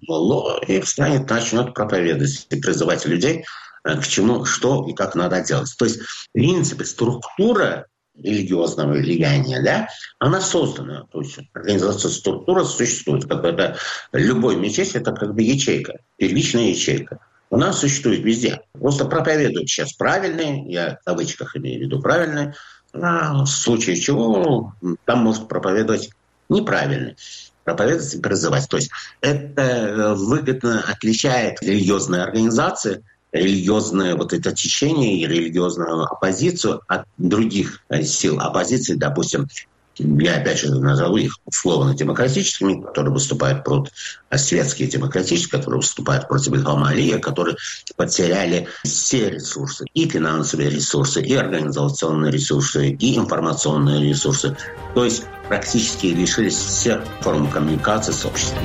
[0.67, 3.45] и встанет, начнет проповедовать и призывать людей
[3.85, 5.73] э, к чему, что и как надо делать.
[5.79, 7.87] То есть, в принципе, структура
[8.19, 11.05] религиозного влияния, да, она создана.
[11.13, 13.27] То есть организация структура существует.
[13.27, 13.77] Как это,
[14.13, 17.21] любой мечеть– это как бы ячейка, первичная ячейка.
[17.51, 18.61] У нас существует везде.
[18.73, 22.55] Просто проповедуют сейчас правильные, я в кавычках имею в виду правильные,
[22.93, 24.75] а в случае чего
[25.05, 26.11] там может проповедовать
[26.49, 27.17] неправильный
[27.67, 28.69] проповедовать и призывать.
[28.69, 28.91] То есть
[29.21, 37.83] это э, выгодно отличает религиозные организации, религиозное вот это течение и религиозную оппозицию от других
[37.89, 39.49] э, сил оппозиции, допустим,
[39.99, 43.93] я опять же назову их условно-демократическими, которые выступают против
[44.29, 47.57] а светские демократические, которые выступают против Алия, которые
[47.97, 54.57] потеряли все ресурсы, и финансовые ресурсы, и организационные ресурсы, и информационные ресурсы.
[54.95, 58.63] То есть практически лишились всех форм коммуникации с обществом.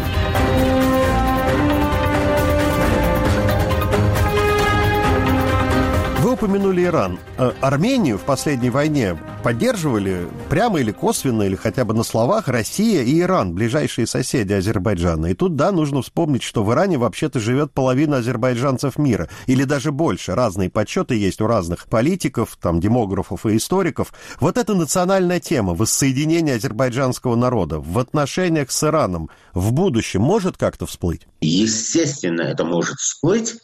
[6.42, 7.20] Упомянули Иран.
[7.38, 13.04] Э, Армению в последней войне поддерживали прямо или косвенно, или хотя бы на словах Россия
[13.04, 15.28] и Иран, ближайшие соседи Азербайджана.
[15.28, 19.92] И тут, да, нужно вспомнить, что в Иране вообще-то живет половина азербайджанцев мира, или даже
[19.92, 20.34] больше.
[20.34, 24.12] Разные подсчеты есть у разных политиков, там, демографов и историков.
[24.40, 30.88] Вот эта национальная тема воссоединения азербайджанского народа в отношениях с Ираном в будущем может как-то
[30.88, 31.28] всплыть?
[31.42, 33.58] Естественно, это может всплыть.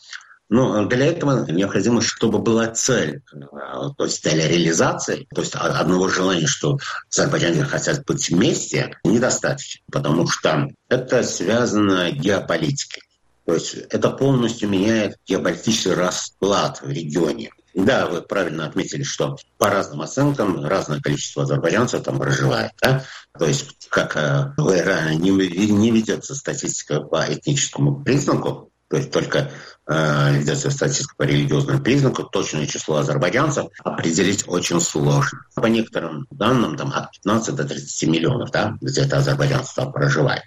[0.49, 6.47] Но для этого необходимо, чтобы была цель, то есть цель реализации, то есть одного желания,
[6.47, 6.77] что
[7.11, 13.03] азербайджанцы хотят быть вместе, недостаточно, потому что это связано геополитикой.
[13.45, 17.49] То есть это полностью меняет геополитический расклад в регионе.
[17.73, 22.71] Да, вы правильно отметили, что по разным оценкам разное количество азербайджанцев там проживает.
[22.81, 23.05] Да?
[23.37, 29.51] То есть, как э, в не, не ведется статистика по этническому признаку, то есть только
[29.87, 35.45] э, ведется статистика по религиозному признаку, точное число азербайджанцев определить очень сложно.
[35.55, 40.43] По некоторым данным, там от 15 до 30 миллионов, да, где-то азербайджанцев там проживает.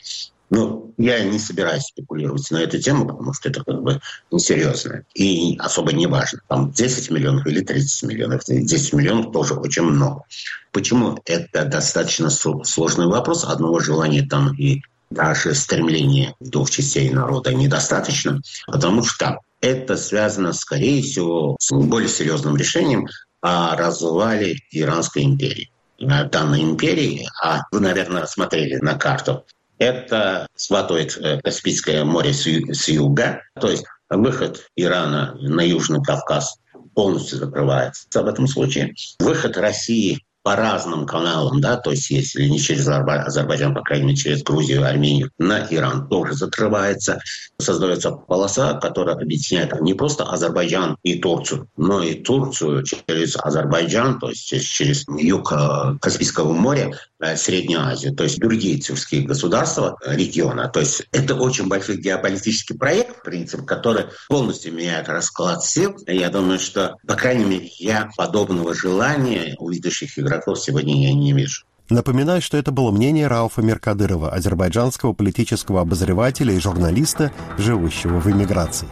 [0.50, 4.00] Ну, я не собираюсь спекулировать на эту тему, потому что это как бы
[4.32, 6.40] несерьезно и особо не важно.
[6.48, 8.42] Там 10 миллионов или 30 миллионов.
[8.46, 10.24] 10 миллионов тоже очень много.
[10.72, 13.44] Почему это достаточно сложный вопрос?
[13.44, 21.02] Одного желания там и даже стремления двух частей народа недостаточно, потому что это связано, скорее
[21.02, 23.08] всего, с более серьезным решением
[23.40, 25.70] о развале Иранской империи.
[25.98, 29.44] Данной империи, а вы, наверное, смотрели на карту,
[29.78, 36.58] это схватывает э, Каспийское море с юга, то есть выход Ирана на Южный Кавказ
[36.94, 38.94] полностью закрывается в этом случае.
[39.18, 44.16] Выход России по разным каналам, да, то есть если не через Азербайджан, по крайней мере,
[44.16, 47.20] через Грузию, Армению, на Иран тоже закрывается.
[47.60, 54.30] Создается полоса, которая объединяет не просто Азербайджан и Турцию, но и Турцию через Азербайджан, то
[54.30, 60.16] есть через юг э, Каспийского моря, э, Среднюю Азию, то есть другие тюркские государства э,
[60.16, 60.68] региона.
[60.68, 65.96] То есть это очень большой геополитический проект, в принципе, который полностью меняет расклад сил.
[66.06, 71.32] Я думаю, что, по крайней мере, я подобного желания у ведущих игроков сегодня я не
[71.32, 71.64] вижу.
[71.88, 78.86] Напоминаю, что это было мнение Рауфа Меркадырова, азербайджанского политического обозревателя и журналиста, живущего в эмиграции.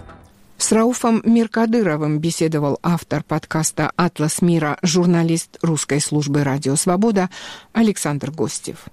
[0.57, 7.31] С Рауфом Миркадыровым беседовал автор подкаста «Атлас мира», журналист русской службы «Радио Свобода»
[7.73, 8.87] Александр Гостев.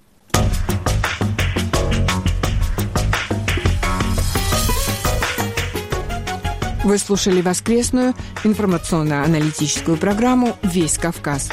[6.84, 11.50] Вы слушали воскресную информационно-аналитическую программу «Весь Кавказ».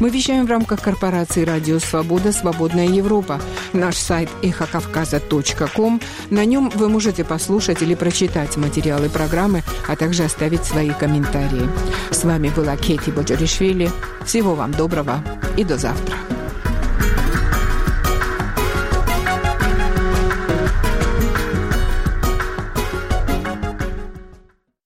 [0.00, 2.32] Мы вещаем в рамках корпорации «Радио Свобода.
[2.32, 3.40] Свободная Европа».
[3.72, 6.00] Наш сайт эхокавказа.ком.
[6.30, 11.68] На нем вы можете послушать или прочитать материалы программы, а также оставить свои комментарии.
[12.10, 13.90] С вами была Кети Боджоришвили.
[14.24, 15.22] Всего вам доброго
[15.56, 16.16] и до завтра.